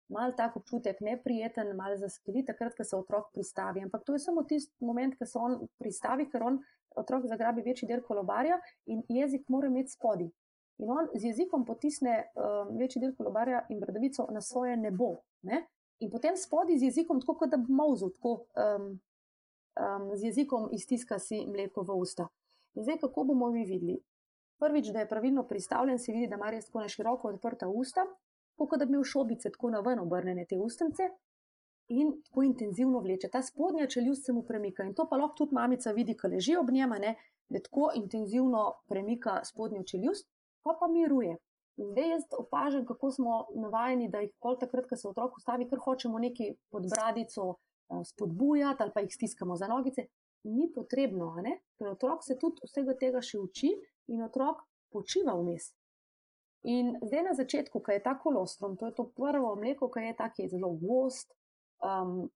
mal 0.10 0.34
tak 0.38 0.58
občutek 0.58 1.02
neprijeten, 1.02 1.76
mal 1.78 1.96
zaskeli, 1.98 2.44
takrat, 2.46 2.76
ko 2.78 2.84
se 2.84 2.98
otrok 2.98 3.32
pristavi. 3.34 3.84
Ampak 3.86 4.04
to 4.06 4.18
je 4.18 4.20
samo 4.26 4.44
tisti 4.44 4.86
moment, 4.86 5.18
ko 5.18 5.26
se 5.26 5.40
on 5.40 5.58
pristavi, 5.80 6.30
ker 6.30 6.44
on 6.44 6.62
otrok 6.98 7.28
zagrabi 7.30 7.64
večji 7.66 7.88
del 7.88 8.02
kolobarja 8.04 8.60
in 8.90 9.04
jezik 9.10 9.50
mora 9.50 9.68
imeti 9.68 9.96
spodi. 9.96 10.30
In 10.80 10.92
on 10.96 11.10
z 11.14 11.34
jezikom 11.34 11.66
potisne 11.66 12.24
um, 12.36 12.78
večji 12.80 13.02
del 13.04 13.16
kolobarja 13.16 13.66
in 13.70 13.80
bradavico 13.80 14.28
na 14.32 14.42
svoje 14.42 14.78
nebo. 14.78 15.18
Ne? 15.42 15.68
in 16.00 16.10
potem 16.10 16.38
spodaj 16.38 16.78
z 16.80 16.90
jezikom, 16.90 17.20
tako 17.20 17.36
kot 17.44 17.52
da 17.52 17.58
bi 17.58 17.74
mauzel, 17.74 18.12
tako 18.16 18.46
um, 18.56 18.92
um, 19.76 20.06
z 20.16 20.32
jezikom 20.32 20.70
iztiska 20.72 21.20
si 21.20 21.44
mleko 21.48 21.84
v 21.84 21.98
usta. 22.00 22.28
In 22.76 22.84
zdaj, 22.84 23.00
kako 23.04 23.24
bomo 23.32 23.52
mi 23.52 23.66
videli? 23.66 24.00
Prvič, 24.60 24.92
da 24.96 25.04
je 25.04 25.10
pravilno 25.10 25.44
pristavljen, 25.48 26.00
se 26.00 26.12
vidi, 26.12 26.28
da 26.28 26.36
ima 26.36 26.52
res 26.52 26.68
tako 26.68 26.84
na 26.84 26.92
široko 26.92 27.34
odprta 27.34 27.68
usta, 27.68 28.06
kot 28.68 28.80
da 28.80 28.86
bi 28.86 28.94
imel 28.94 29.04
šobice 29.04 29.52
tako 29.52 29.70
na 29.70 29.80
ven 29.86 30.00
obrnjene 30.00 30.46
te 30.50 30.60
ustnice. 30.60 31.10
In 31.90 32.12
tako 32.26 32.44
intenzivno 32.44 33.00
vleče, 33.02 33.30
ta 33.34 33.42
spodnja 33.42 33.88
čeljust 33.88 34.26
se 34.26 34.34
mu 34.34 34.44
premika. 34.46 34.84
In 34.84 34.94
to 34.94 35.08
pa 35.10 35.18
lahko 35.18 35.36
tudi 35.38 35.56
mamica 35.56 35.92
vidi, 35.92 36.18
ko 36.18 36.28
leži 36.28 36.56
ob 36.56 36.70
njema, 36.70 37.00
ne, 37.00 37.16
da 37.50 37.62
tako 37.66 37.90
intenzivno 37.96 38.74
premika 38.88 39.40
spodnjo 39.46 39.84
čeljust, 39.84 40.28
pa 40.64 40.78
pa 40.80 40.88
miruje. 40.88 41.38
In 41.80 41.92
zdaj 41.92 42.10
jaz 42.10 42.24
opažam, 42.38 42.86
kako 42.86 43.12
smo 43.12 43.46
navajeni, 43.56 44.10
da 44.10 44.20
jih 44.20 44.32
pol 44.42 44.58
takrat, 44.60 44.86
ko 44.90 44.96
se 44.96 45.08
otrok 45.08 45.38
ustavi, 45.38 45.68
ker 45.70 45.80
hočemo 45.80 46.20
neki 46.20 46.52
pod 46.70 46.86
bradico 46.92 47.46
eh, 47.56 48.04
spodbujati 48.06 48.84
ali 48.84 48.92
pa 48.94 49.02
jih 49.06 49.16
stiskamo 49.16 49.56
za 49.56 49.68
nogice. 49.68 50.06
Ni 50.44 50.70
potrebno, 50.76 51.34
ker 51.78 51.88
otrok 51.88 52.24
se 52.24 52.38
tudi 52.40 52.68
vsega 52.68 52.96
tega 53.00 53.22
še 53.22 53.40
uči 53.40 53.72
in 54.14 54.24
otrok 54.24 54.62
počiva 54.92 55.34
vmes. 55.40 55.72
In 56.64 56.98
zdaj 57.02 57.24
na 57.24 57.34
začetku, 57.34 57.80
ko 57.80 57.92
je 57.92 58.04
ta 58.04 58.18
kolostrum, 58.20 58.76
to 58.76 58.90
je 58.90 58.94
to 58.96 59.08
prvo 59.16 59.56
mleko, 59.56 59.88
ki 59.88 60.12
je 60.12 60.16
tako 60.18 60.48
zelo 60.52 60.72
gost, 60.76 61.32
um, 61.80 62.28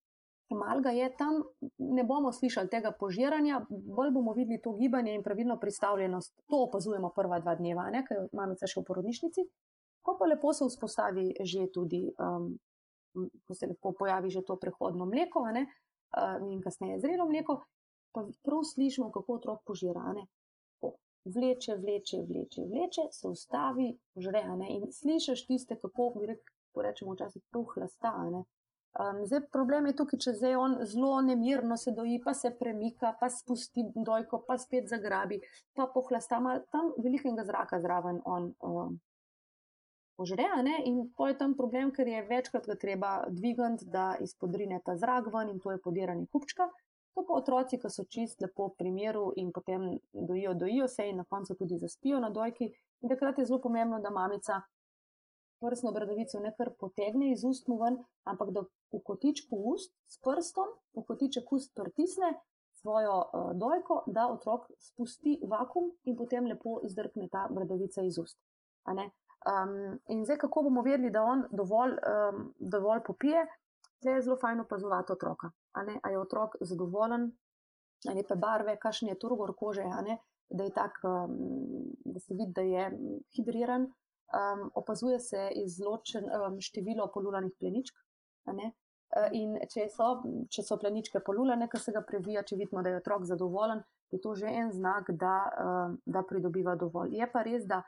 malo 0.50 0.82
ga 0.82 0.92
je 0.96 1.10
tam, 1.18 1.44
ne 1.78 2.04
bomo 2.04 2.32
slišali 2.32 2.70
tega 2.70 2.94
požiranja, 3.00 3.66
bolj 3.70 4.12
bomo 4.12 4.34
videli 4.34 4.62
to 4.62 4.74
gibanje 4.74 5.16
in 5.16 5.24
pravilno 5.24 5.58
pristavljenost. 5.60 6.36
To 6.48 6.64
opazujemo 6.68 7.12
prva 7.16 7.40
dva 7.40 7.56
dneva, 7.56 7.90
ker 8.08 8.28
imamo 8.32 8.56
še 8.56 8.80
v 8.80 8.86
porodnišnici. 8.88 9.46
Ko 10.04 10.16
pa 10.20 10.28
lepo 10.28 10.54
se 10.54 10.68
vzpostavi 10.68 11.44
že 11.44 11.68
tudi, 11.74 12.06
um, 12.20 12.54
ko 13.48 13.56
se 13.56 13.68
lepo 13.68 13.92
pojavi 13.92 14.30
že 14.30 14.44
to 14.48 14.56
prehodno 14.60 15.06
mleko 15.06 15.46
ne, 15.52 15.68
uh, 16.16 16.40
in 16.48 16.62
kasneje 16.62 17.00
zrelo 17.04 17.28
mleko, 17.28 17.60
pa 18.14 18.24
prav 18.44 18.64
slišimo, 18.64 19.12
kako 19.12 19.40
otrok 19.40 19.64
požira. 19.66 20.14
Ne. 20.14 20.28
Vleče, 21.26 21.76
vleče, 21.76 22.18
vleče, 22.28 22.62
vleče, 22.68 23.02
se 23.12 23.28
ustavi, 23.28 23.86
žre. 24.16 24.44
In 24.70 24.90
slišiš 24.92 25.46
tiste, 25.48 25.78
kako 25.80 26.12
rečemo, 26.84 27.14
včasih 27.14 27.44
pruhlasta. 27.52 28.12
Um, 28.24 29.22
zdaj, 29.26 29.48
problem 29.52 29.88
je 29.88 29.96
tukaj, 30.02 30.20
če 30.26 30.34
zdaj 30.38 30.56
on 30.60 30.76
zelo 30.86 31.22
nemirno 31.22 31.78
se 31.78 31.94
doji, 31.96 32.20
pa 32.26 32.34
se 32.38 32.52
premika, 32.60 33.14
pa 33.20 33.30
spusti 33.30 33.86
dojko, 33.96 34.44
pa 34.48 34.58
spet 34.62 34.92
zagrabi, 34.92 35.40
pa 35.74 35.88
pohlasta 35.96 36.40
mal 36.44 36.62
tam 36.76 36.92
velikega 37.00 37.48
zraka 37.48 37.80
zraven 37.82 38.20
on 38.26 38.52
um, 38.60 39.00
požre. 40.20 40.46
In 40.86 41.08
to 41.18 41.32
je 41.32 41.38
tam 41.40 41.56
problem, 41.56 41.96
ker 41.96 42.08
je 42.08 42.28
večkrat 42.30 42.68
ga 42.68 42.76
treba 42.76 43.14
dvigati, 43.30 43.88
da 43.88 44.18
izpodrine 44.20 44.82
ta 44.86 44.98
zrak 44.98 45.32
ven 45.34 45.56
in 45.56 45.64
to 45.64 45.72
je 45.72 45.82
podiranje 45.82 46.28
kupčka. 46.32 46.68
To 47.13 47.23
pa 47.28 47.34
otroci, 47.38 47.78
ki 47.78 47.89
so 47.93 48.06
čist 48.10 48.41
lepo 48.41 48.71
v 48.71 48.78
primeru 48.78 49.26
in 49.38 49.52
potem 49.54 49.99
dojijo, 50.13 50.54
dojijo 50.54 50.88
se 50.88 51.10
in 51.10 51.19
na 51.21 51.26
koncu 51.30 51.56
tudi 51.56 51.78
zaspijo 51.78 52.19
na 52.19 52.30
dojki. 52.30 52.71
In 53.02 53.10
takrat 53.10 53.38
je 53.38 53.45
zelo 53.45 53.60
pomembno, 53.62 53.99
da 53.99 54.10
mamica 54.10 54.62
prsno 55.63 55.91
bradavico 55.91 56.39
ne 56.39 56.52
kar 56.58 56.73
potegne 56.80 57.32
iz 57.32 57.43
ust 57.47 57.67
mu 57.67 57.78
ven, 57.80 57.99
ampak 58.23 58.49
da 58.56 58.65
v 58.91 59.02
kotičku 59.10 59.60
ust 59.73 59.93
s 60.10 60.19
prstom, 60.26 60.73
v 60.97 61.06
kotiček 61.08 61.54
ust 61.54 61.71
pritisne, 61.76 62.34
svojo 62.84 63.15
uh, 63.21 63.52
dojko, 63.56 64.04
da 64.08 64.28
otrok 64.28 64.67
spusti 64.80 65.38
vakum 65.47 65.91
in 66.04 66.17
potem 66.19 66.49
lepo 66.52 66.82
zdrkne 66.84 67.30
ta 67.32 67.45
bradavica 67.49 68.04
iz 68.04 68.17
ust. 68.19 68.39
Um, 68.89 69.99
in 70.08 70.26
zdaj, 70.26 70.38
kako 70.43 70.65
bomo 70.67 70.82
vedeli, 70.82 71.12
da 71.12 71.23
on 71.23 71.45
dovolj, 71.52 71.95
um, 72.12 72.47
dovolj 72.60 73.04
popije, 73.08 73.45
tle 74.02 74.17
je 74.17 74.26
zelo 74.28 74.38
fajn 74.41 74.65
opazovati 74.65 75.13
otroka. 75.15 75.52
A, 75.74 75.86
a 76.02 76.10
je 76.10 76.20
otrok 76.20 76.56
zadovoljen, 76.62 77.32
lepe 78.12 78.36
barve, 78.36 78.78
kakšen 78.78 79.10
je 79.10 79.20
turgor 79.20 79.56
kože, 79.58 79.86
da, 80.50 80.70
tak, 80.70 81.00
um, 81.04 81.36
da 82.06 82.20
se 82.20 82.34
vidi, 82.34 82.52
da 82.56 82.62
je 82.62 82.90
hidriran. 83.36 83.90
Um, 84.34 84.72
opazuje 84.76 85.20
se 85.20 85.50
izločen 85.56 86.26
um, 86.26 86.58
število 86.62 87.08
polulanih 87.14 87.54
pleničk. 87.60 87.96
Uh, 88.50 89.28
in 89.32 89.60
če 89.70 89.88
so, 89.94 90.08
če 90.50 90.64
so 90.66 90.78
pleničke 90.82 91.22
polulane, 91.26 91.68
kar 91.70 91.82
se 91.82 91.94
ga 91.94 92.02
previja, 92.02 92.42
če 92.44 92.58
vidimo, 92.58 92.82
da 92.82 92.90
je 92.94 93.02
otrok 93.02 93.28
zadovoljen, 93.30 93.84
je 94.12 94.20
to 94.22 94.34
že 94.36 94.50
en 94.50 94.72
znak, 94.74 95.12
da, 95.22 95.36
uh, 95.54 95.94
da 96.06 96.24
pridobiva 96.26 96.74
dovolj. 96.76 97.14
Je 97.20 97.30
pa 97.30 97.44
res, 97.46 97.68
da 97.70 97.84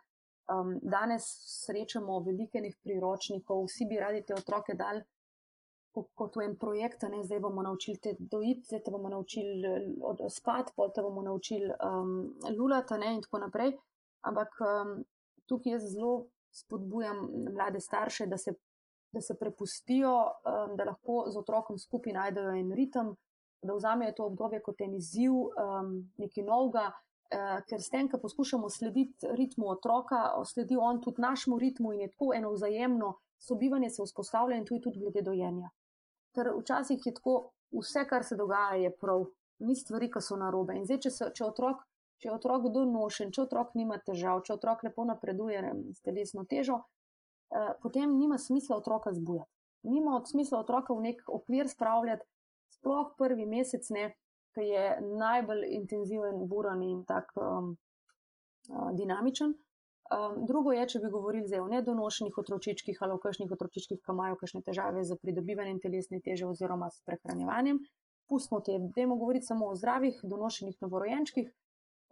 um, 0.54 0.76
danes 0.82 1.26
srečamo 1.66 2.20
veliko 2.26 2.62
enih 2.62 2.78
priročnikov, 2.84 3.66
vsi 3.66 3.90
bi 3.90 4.00
radi 4.02 4.22
te 4.26 4.38
otroke 4.38 4.78
dali 4.78 5.02
kot 6.16 6.36
v 6.36 6.46
en 6.46 6.56
projekt, 6.60 7.04
ne? 7.10 7.24
zdaj 7.24 7.40
bomo 7.40 7.64
naučili 7.64 8.00
te 8.02 8.16
dojiti, 8.20 8.68
zdaj 8.68 8.84
te 8.84 8.92
bomo 8.92 9.10
naučili 9.10 9.74
spati, 10.30 10.74
potem 10.76 10.94
te 10.96 11.02
bomo 11.06 11.22
naučili 11.22 11.72
um, 11.72 12.36
lulati 12.58 13.00
in 13.14 13.22
tako 13.22 13.40
naprej. 13.40 13.76
Ampak 14.22 14.60
um, 14.62 14.96
tukaj 15.48 15.78
jaz 15.78 15.90
zelo 15.94 16.26
spodbujam 16.52 17.28
mlade 17.54 17.80
starše, 17.80 18.28
da 18.28 18.38
se 18.38 18.54
da 19.16 19.22
se 19.22 19.36
prepustijo, 19.40 20.12
um, 20.12 20.76
da 20.76 20.84
lahko 20.84 21.26
z 21.32 21.38
otrokom 21.40 21.78
skupaj 21.80 22.14
najdejo 22.14 22.52
en 22.60 22.72
ritem, 22.76 23.14
da 23.64 23.74
vzamejo 23.74 24.12
to 24.18 24.26
obdobje 24.28 24.60
kot 24.62 24.82
en 24.84 24.96
izziv, 24.98 25.32
um, 25.32 25.94
nekaj 26.20 26.44
novega, 26.44 26.90
uh, 26.92 27.62
ker 27.70 27.80
s 27.80 27.94
tem, 27.94 28.10
ko 28.12 28.20
poskušamo 28.20 28.70
slediti 28.70 29.32
ritmu 29.40 29.70
otroka, 29.72 30.20
sledi 30.44 30.76
on 30.76 31.00
tudi 31.02 31.24
našemu 31.24 31.60
ritmu 31.64 31.94
in 31.94 32.04
je 32.04 32.12
tako 32.12 32.34
eno 32.36 32.52
vzajemno 32.52 33.14
sobivanje 33.40 33.90
se 33.90 34.04
vzpostavlja 34.04 34.58
in 34.58 34.66
tu 34.66 34.76
je 34.76 34.82
tudi 34.82 35.00
glede 35.00 35.22
dojenja. 35.22 35.70
Ker 36.36 36.52
včasih 36.58 37.06
je 37.06 37.14
tako, 37.16 37.36
vse, 37.72 38.06
kar 38.10 38.24
se 38.28 38.36
dogaja, 38.36 38.76
je 38.82 38.92
prav, 39.00 39.26
ni 39.66 39.76
stvari, 39.76 40.10
ki 40.12 40.22
so 40.22 40.38
narobe. 40.40 40.76
In 40.76 40.86
zdaj, 40.88 41.00
če, 41.08 41.12
se, 41.12 41.30
če 41.36 41.46
otrok. 41.48 41.86
Če 42.16 42.30
je 42.30 42.32
otrok 42.32 42.70
donošen, 42.72 43.32
če 43.36 43.42
otrok 43.44 43.74
nima 43.76 43.98
težav, 44.00 44.40
če 44.48 44.54
otrok 44.54 44.86
lepo 44.88 45.04
napreduje 45.04 45.60
s 45.92 46.00
telesno 46.00 46.46
težo, 46.48 46.78
Eh, 47.52 47.74
potem 47.82 48.18
nima 48.18 48.38
smisla 48.38 48.78
otroka 48.78 49.14
zbujati. 49.14 49.52
Nima 49.84 50.22
smisla 50.26 50.60
otroka 50.60 50.94
v 50.94 51.02
nek 51.02 51.22
okvir 51.28 51.70
spravljati, 51.70 52.26
sploh 52.74 53.14
prvi 53.18 53.46
mesec, 53.46 53.88
ki 54.56 54.64
je 54.66 54.86
najbolj 55.02 55.66
intenziven, 55.78 56.48
buran 56.50 56.82
in 56.84 57.04
tako 57.06 57.42
um, 57.46 57.70
uh, 58.70 58.90
dinamičen. 58.96 59.54
Um, 60.14 60.44
drugo 60.46 60.72
je, 60.72 60.84
če 60.86 61.00
bi 61.02 61.10
govorili 61.10 61.48
zdaj 61.50 61.64
o 61.64 61.70
nedonošenih 61.72 62.36
otročičkih 62.38 63.00
ali 63.02 63.16
o 63.16 63.22
kakšnih 63.22 63.52
otročičkih, 63.52 64.00
ki 64.04 64.14
imajo 64.14 64.38
kakšne 64.38 64.62
težave 64.62 65.02
z 65.04 65.18
pridobivanjem 65.22 65.80
telesne 65.82 66.20
teže 66.22 66.46
oziroma 66.46 66.92
s 66.94 67.02
prehranjevanjem. 67.10 67.80
Pustimo 68.30 68.60
te, 68.62 68.78
dajmo 68.98 69.18
govoriti 69.18 69.50
samo 69.50 69.72
o 69.72 69.78
zdravih, 69.78 70.20
donošenih 70.24 70.78
novorojenčkih. 70.86 71.50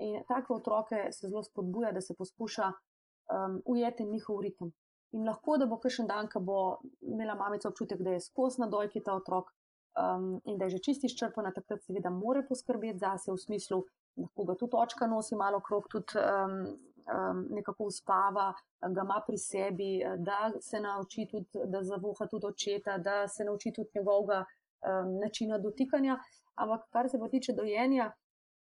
In 0.01 0.23
take 0.25 0.53
otroke 0.53 1.03
se 1.13 1.29
zelo 1.29 1.43
spodbuja, 1.45 1.91
da 1.93 2.01
se 2.01 2.15
poskuša 2.17 2.71
um, 2.73 3.61
ujeti 3.65 4.05
njihov 4.09 4.41
ritem. 4.41 4.73
In 5.13 5.27
lahko, 5.29 5.59
da 5.61 5.69
bo 5.69 5.77
kakšen 5.77 6.09
dan, 6.09 6.29
ko 6.33 6.41
bo 6.41 6.59
imela 7.01 7.35
mamica 7.37 7.69
občutek, 7.69 8.01
da 8.01 8.15
je 8.15 8.23
skozi 8.25 8.61
na 8.63 8.67
dojki 8.73 9.03
ta 9.05 9.13
otrok 9.13 9.53
um, 10.01 10.41
in 10.49 10.57
da 10.57 10.65
je 10.65 10.77
že 10.77 10.85
čisti 10.89 11.05
izčrpana, 11.11 11.53
takrat 11.53 11.85
seveda 11.85 12.09
more 12.09 12.41
poskrbeti 12.47 12.97
za 13.05 13.13
se 13.17 13.31
v 13.31 13.37
smislu, 13.37 13.83
lahko 14.17 14.45
ga 14.49 14.57
tudi 14.57 14.81
očka 14.81 15.07
nosi 15.07 15.37
malo 15.37 15.61
krok, 15.61 15.89
tudi 15.93 16.17
um, 16.17 16.57
um, 17.07 17.45
nekako 17.49 17.83
uspava, 17.83 18.53
ga 18.81 19.01
ima 19.01 19.21
pri 19.27 19.37
sebi, 19.37 20.01
da 20.17 20.51
se 20.61 20.79
nauči 20.79 21.27
tudi, 21.31 21.65
da 21.65 21.83
zavoha 21.83 22.27
tudi 22.27 22.47
očeta, 22.47 22.97
da 22.97 23.27
se 23.27 23.43
nauči 23.43 23.71
tudi 23.75 23.89
njegovega 23.95 24.43
um, 24.43 25.17
načina 25.19 25.57
dotikanja. 25.57 26.19
Ampak 26.55 26.89
kar 26.89 27.09
se 27.09 27.19
pa 27.19 27.29
tiče 27.29 27.53
dojenja, 27.53 28.11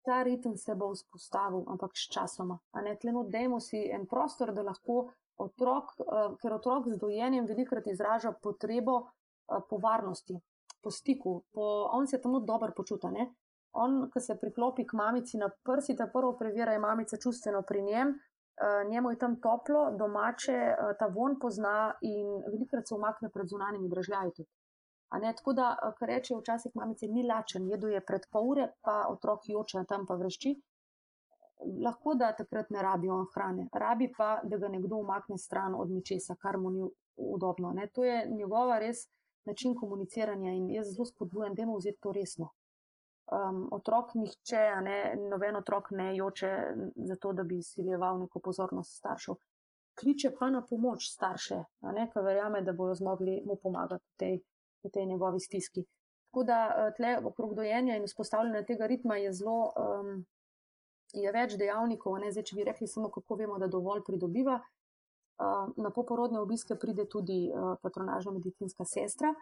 ta 0.04 0.22
ritem 0.22 0.56
se 0.56 0.74
bo 0.74 0.92
vzpostavil, 0.92 1.64
ampak 1.68 1.96
s 1.96 2.08
časoma. 2.12 2.58
A 2.72 2.82
ne 2.82 2.96
tleno, 3.00 3.24
dajmo 3.28 3.60
si 3.60 3.80
en 3.90 4.06
prostor, 4.06 4.52
da 4.54 4.62
lahko 4.62 5.08
otrok, 5.37 5.94
uh, 5.98 6.34
ker 6.40 6.54
otrok 6.54 6.88
z 6.92 6.98
dojenjem 7.00 7.46
velikrat 7.46 7.87
izraža 7.87 8.32
potrebo 8.42 9.00
uh, 9.00 9.62
po 9.70 9.78
varnosti, 9.82 10.37
po 10.82 10.90
stiku, 10.90 11.42
po, 11.52 11.88
on 11.92 12.06
se 12.06 12.20
tam 12.20 12.44
dobro 12.44 12.72
počuti. 12.76 13.08
On, 13.74 14.04
ki 14.10 14.20
se 14.20 14.37
priklopi 14.40 14.87
k 14.87 14.96
mamici 14.98 15.38
na 15.38 15.48
prsi, 15.66 15.96
ta 15.96 16.06
prvo 16.12 16.37
preverja, 16.38 16.72
je 16.72 16.82
mamica 16.82 17.18
čustveno 17.22 17.62
pri 17.68 17.82
njem, 17.82 18.12
uh, 18.14 18.90
njemu 18.90 19.10
je 19.10 19.18
tam 19.18 19.40
toplo, 19.40 19.88
domače, 19.98 20.58
uh, 20.74 20.92
ta 20.98 21.06
von 21.06 21.38
pozna 21.40 21.94
in 22.00 22.28
velikrat 22.52 22.88
se 22.88 22.94
umakne 22.94 23.30
pred 23.34 23.50
zunanjimi 23.50 23.88
dražljaji. 23.88 24.46
Tako 25.14 25.52
da, 25.52 25.66
kar 25.98 26.08
reče, 26.08 26.34
včasih 26.34 26.72
mamice 26.74 27.06
ni 27.06 27.22
lačen, 27.26 27.66
jedo 27.70 27.88
je 27.88 28.00
pred 28.00 28.24
pol 28.32 28.48
ure, 28.50 28.68
pa 28.82 29.04
otrok 29.10 29.48
joče 29.48 29.84
tam 29.88 30.06
pa 30.06 30.14
vršči 30.18 30.54
lahko 31.84 32.14
da 32.14 32.32
takrat 32.37 32.70
ne 32.70 32.82
rabi 32.82 33.08
on 33.08 33.26
hrane, 33.34 33.68
rabi 33.72 34.12
pa, 34.16 34.40
da 34.44 34.58
ga 34.58 34.68
nekdo 34.68 34.96
umakne 34.96 35.38
stran 35.38 35.74
od 35.74 35.90
ničesa, 35.90 36.37
kar 36.42 36.58
mu 36.58 36.70
ni 36.70 36.82
udobno. 37.16 37.72
Ne? 37.72 37.88
To 37.94 38.04
je 38.04 38.26
njegova 38.30 38.78
res 38.78 39.06
način 39.44 39.74
komuniciranja 39.74 40.52
in 40.52 40.70
jaz 40.70 40.94
zelo 40.94 41.06
spodbujam, 41.06 41.54
da 41.54 41.62
imamo 41.62 41.78
vzeti 41.78 42.00
to 42.00 42.12
resno. 42.12 42.48
Um, 43.32 43.68
otrok 43.72 44.10
nihče, 44.14 44.62
ne, 44.84 44.96
noben 45.30 45.56
otrok 45.56 45.90
ne 45.96 46.10
joče 46.16 46.50
zato, 47.08 47.32
da 47.32 47.42
bi 47.42 47.58
izsiljeval 47.58 48.18
neko 48.20 48.40
pozornost 48.44 48.98
staršev. 48.98 49.38
Kliče 50.00 50.30
pa 50.38 50.50
na 50.50 50.60
pomoč 50.66 51.06
starše, 51.08 51.62
ki 52.12 52.24
verjame, 52.26 52.60
da 52.62 52.74
bodo 52.76 52.94
zmogli 52.94 53.38
mu 53.46 53.56
pomagati 53.62 54.04
v 54.04 54.18
tej, 54.20 54.37
v 54.84 54.90
tej 54.92 55.06
njegovi 55.06 55.40
stiski. 55.40 55.87
Tako 56.28 56.44
da 56.44 56.58
eh, 56.66 56.92
tle 56.96 57.16
okrog 57.24 57.54
dojenja 57.54 57.96
in 57.96 58.04
vzpostavljanja 58.04 58.64
tega 58.66 58.87
ritma 58.87 59.16
je 59.16 59.32
zelo 59.32 59.72
um, 59.72 60.24
je 61.14 61.32
več 61.32 61.56
dejavnikov. 61.56 62.18
Ne? 62.20 62.32
Zdaj, 62.34 62.44
če 62.50 62.56
bi 62.58 62.68
rekli 62.68 62.88
samo, 62.90 63.08
kako 63.14 63.38
vemo, 63.40 63.58
da 63.58 63.70
dovolj 63.70 64.04
pridobiva. 64.06 64.60
Na 65.76 65.90
poporodne 65.90 66.38
obiske 66.38 66.76
pride 66.78 67.08
tudi 67.10 67.48
patronažna 67.82 68.30
medicinska 68.37 68.84
sestra 68.87 69.32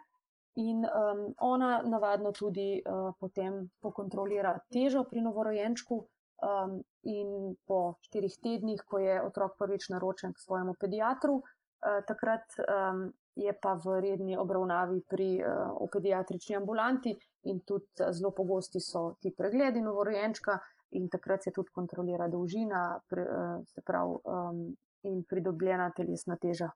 in 0.55 0.85
um, 0.85 1.33
ona 1.41 1.81
navadno 1.81 2.31
tudi 2.31 2.81
uh, 2.81 3.13
potem 3.19 3.69
pokontrolira 3.81 4.53
težo 4.69 5.03
pri 5.09 5.21
novorojenčku 5.21 5.97
um, 5.97 6.77
in 7.09 7.55
po 7.65 7.97
štirih 8.05 8.37
tednih, 8.43 8.83
ko 8.85 8.99
je 9.01 9.17
otrok 9.23 9.57
prvič 9.57 9.89
naročen 9.89 10.33
k 10.33 10.43
svojemu 10.45 10.75
pediatru, 10.79 11.41
uh, 11.41 11.99
takrat 12.07 12.45
um, 12.61 13.09
je 13.35 13.53
pa 13.61 13.73
v 13.81 13.97
redni 14.01 14.37
obravnavi 14.37 15.01
pri 15.09 15.29
uh, 15.41 15.89
pediatrični 15.89 16.55
ambulanti 16.55 17.15
in 17.49 17.59
tudi 17.65 18.05
zelo 18.13 18.31
pogosti 18.31 18.79
so 18.79 19.15
ti 19.21 19.33
pregledi 19.33 19.81
novorojenčka 19.81 20.59
in 20.93 21.09
takrat 21.09 21.43
se 21.43 21.51
tudi 21.51 21.69
kontrolira 21.73 22.27
dolžina, 22.27 23.01
eh, 23.17 23.63
se 23.65 23.81
pravi, 23.81 24.17
um, 24.25 24.75
in 25.03 25.23
pridobljena 25.29 25.91
telesna 25.97 26.37
teža 26.37 26.69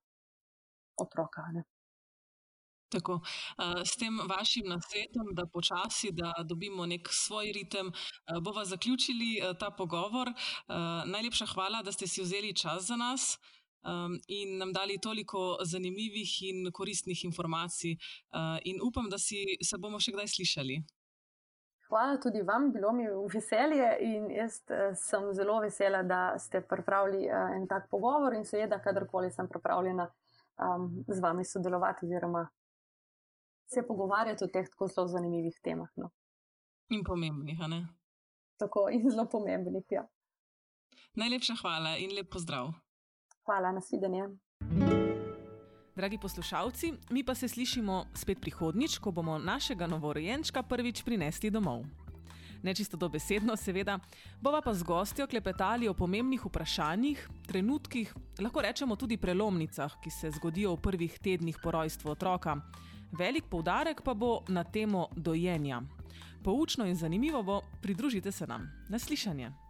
otroka. 0.98 1.46
Ne. 1.54 1.63
Tako, 2.89 3.19
s 3.86 3.97
tem 4.00 4.19
vašim 4.30 4.69
nasvetom, 4.71 5.34
da 5.36 5.43
počasi, 5.54 6.12
da 6.15 6.34
dobimo 6.43 6.86
nek 6.86 7.10
svoj 7.12 7.52
ritem, 7.52 7.91
bova 8.41 8.65
zaključili 8.65 9.41
ta 9.60 9.71
pogovor. 9.71 10.32
Najlepša 11.06 11.45
hvala, 11.52 11.82
da 11.84 11.91
ste 11.91 12.08
si 12.08 12.23
vzeli 12.23 12.56
čas 12.56 12.88
za 12.88 12.95
nas 12.95 13.38
in 14.28 14.58
nam 14.58 14.73
dali 14.73 14.97
toliko 15.04 15.58
zanimivih 15.63 16.32
in 16.50 16.71
koristnih 16.71 17.26
informacij. 17.26 17.97
In 18.63 18.80
upam, 18.84 19.10
da 19.10 19.17
si 19.17 19.43
se 19.63 19.78
bomo 19.78 20.00
še 20.00 20.15
kdaj 20.15 20.32
slišali. 20.38 20.80
Hvala 21.88 22.17
tudi 22.17 22.41
vam, 22.41 22.71
bilo 22.71 22.91
mi 22.91 23.08
v 23.08 23.28
veselje 23.34 23.97
in 24.04 24.32
jaz 24.32 24.60
eh, 24.69 24.91
sem 24.95 25.34
zelo 25.34 25.60
vesela, 25.63 26.04
da 26.04 26.36
ste 26.39 26.62
pripravili 26.62 27.26
eh, 27.26 27.56
en 27.56 27.67
tak 27.67 27.88
pogovor 27.89 28.34
in 28.36 28.43
seveda, 28.45 28.82
kadarkoli 28.84 29.32
sem 29.32 29.47
pripravljena 29.47 30.08
um, 30.08 30.89
z 31.08 31.19
vami 31.23 31.45
sodelovati 31.45 32.06
oziroma 32.06 32.43
se 33.67 33.84
pogovarjati 33.88 34.43
o 34.43 34.47
teh 34.47 34.69
tako 34.69 34.88
zelo 34.88 35.08
zanimivih 35.08 35.60
temah. 35.63 35.89
No. 35.95 36.10
In 36.89 37.03
pomembnih, 37.03 37.60
ne? 37.67 37.88
Tako 38.58 38.89
in 38.91 39.10
zelo 39.10 39.27
pomembnih, 39.30 39.84
ja. 39.89 40.08
Najlepša 41.15 41.56
hvala 41.62 41.97
in 41.97 42.13
lep 42.15 42.30
pozdrav. 42.32 42.71
Hvala, 43.45 43.71
nasvidenje. 43.71 44.27
Dragi 45.95 46.17
poslušalci, 46.21 46.93
mi 47.10 47.23
pa 47.23 47.36
se 47.36 47.47
slišimo 47.47 48.06
spet 48.13 48.41
prihodnjič, 48.41 48.97
ko 48.97 49.12
bomo 49.12 49.38
našega 49.39 49.88
novorojenčka 49.88 50.63
prvič 50.63 51.01
prinesli 51.03 51.49
domov. 51.49 51.86
Nečisto 52.63 52.97
dobesedno, 52.97 53.56
seveda, 53.56 53.99
bova 54.41 54.62
pa 54.62 54.73
z 54.73 54.84
gostjo 54.84 55.27
klepetali 55.27 55.88
o 55.89 55.93
pomembnih 55.93 56.45
vprašanjih, 56.45 57.27
trenutkih, 57.47 58.13
lahko 58.41 58.62
rečemo 58.62 58.95
tudi 58.95 59.17
prelomnicah, 59.17 59.97
ki 60.03 60.10
se 60.10 60.32
zgodijo 60.32 60.75
v 60.75 60.82
prvih 60.82 61.19
tednih 61.19 61.58
po 61.63 61.71
rojstvu 61.71 62.12
otroka. 62.12 62.58
Velik 63.12 63.46
poudarek 63.50 64.02
pa 64.02 64.13
bo 64.13 64.43
na 64.48 64.63
temo 64.63 65.08
dojenja. 65.15 65.82
Poučno 66.43 66.86
in 66.86 66.96
zanimivo 66.96 67.43
bo, 67.43 67.62
pridružite 67.82 68.32
se 68.32 68.48
nam. 68.48 68.70
Naslišanje. 68.89 69.66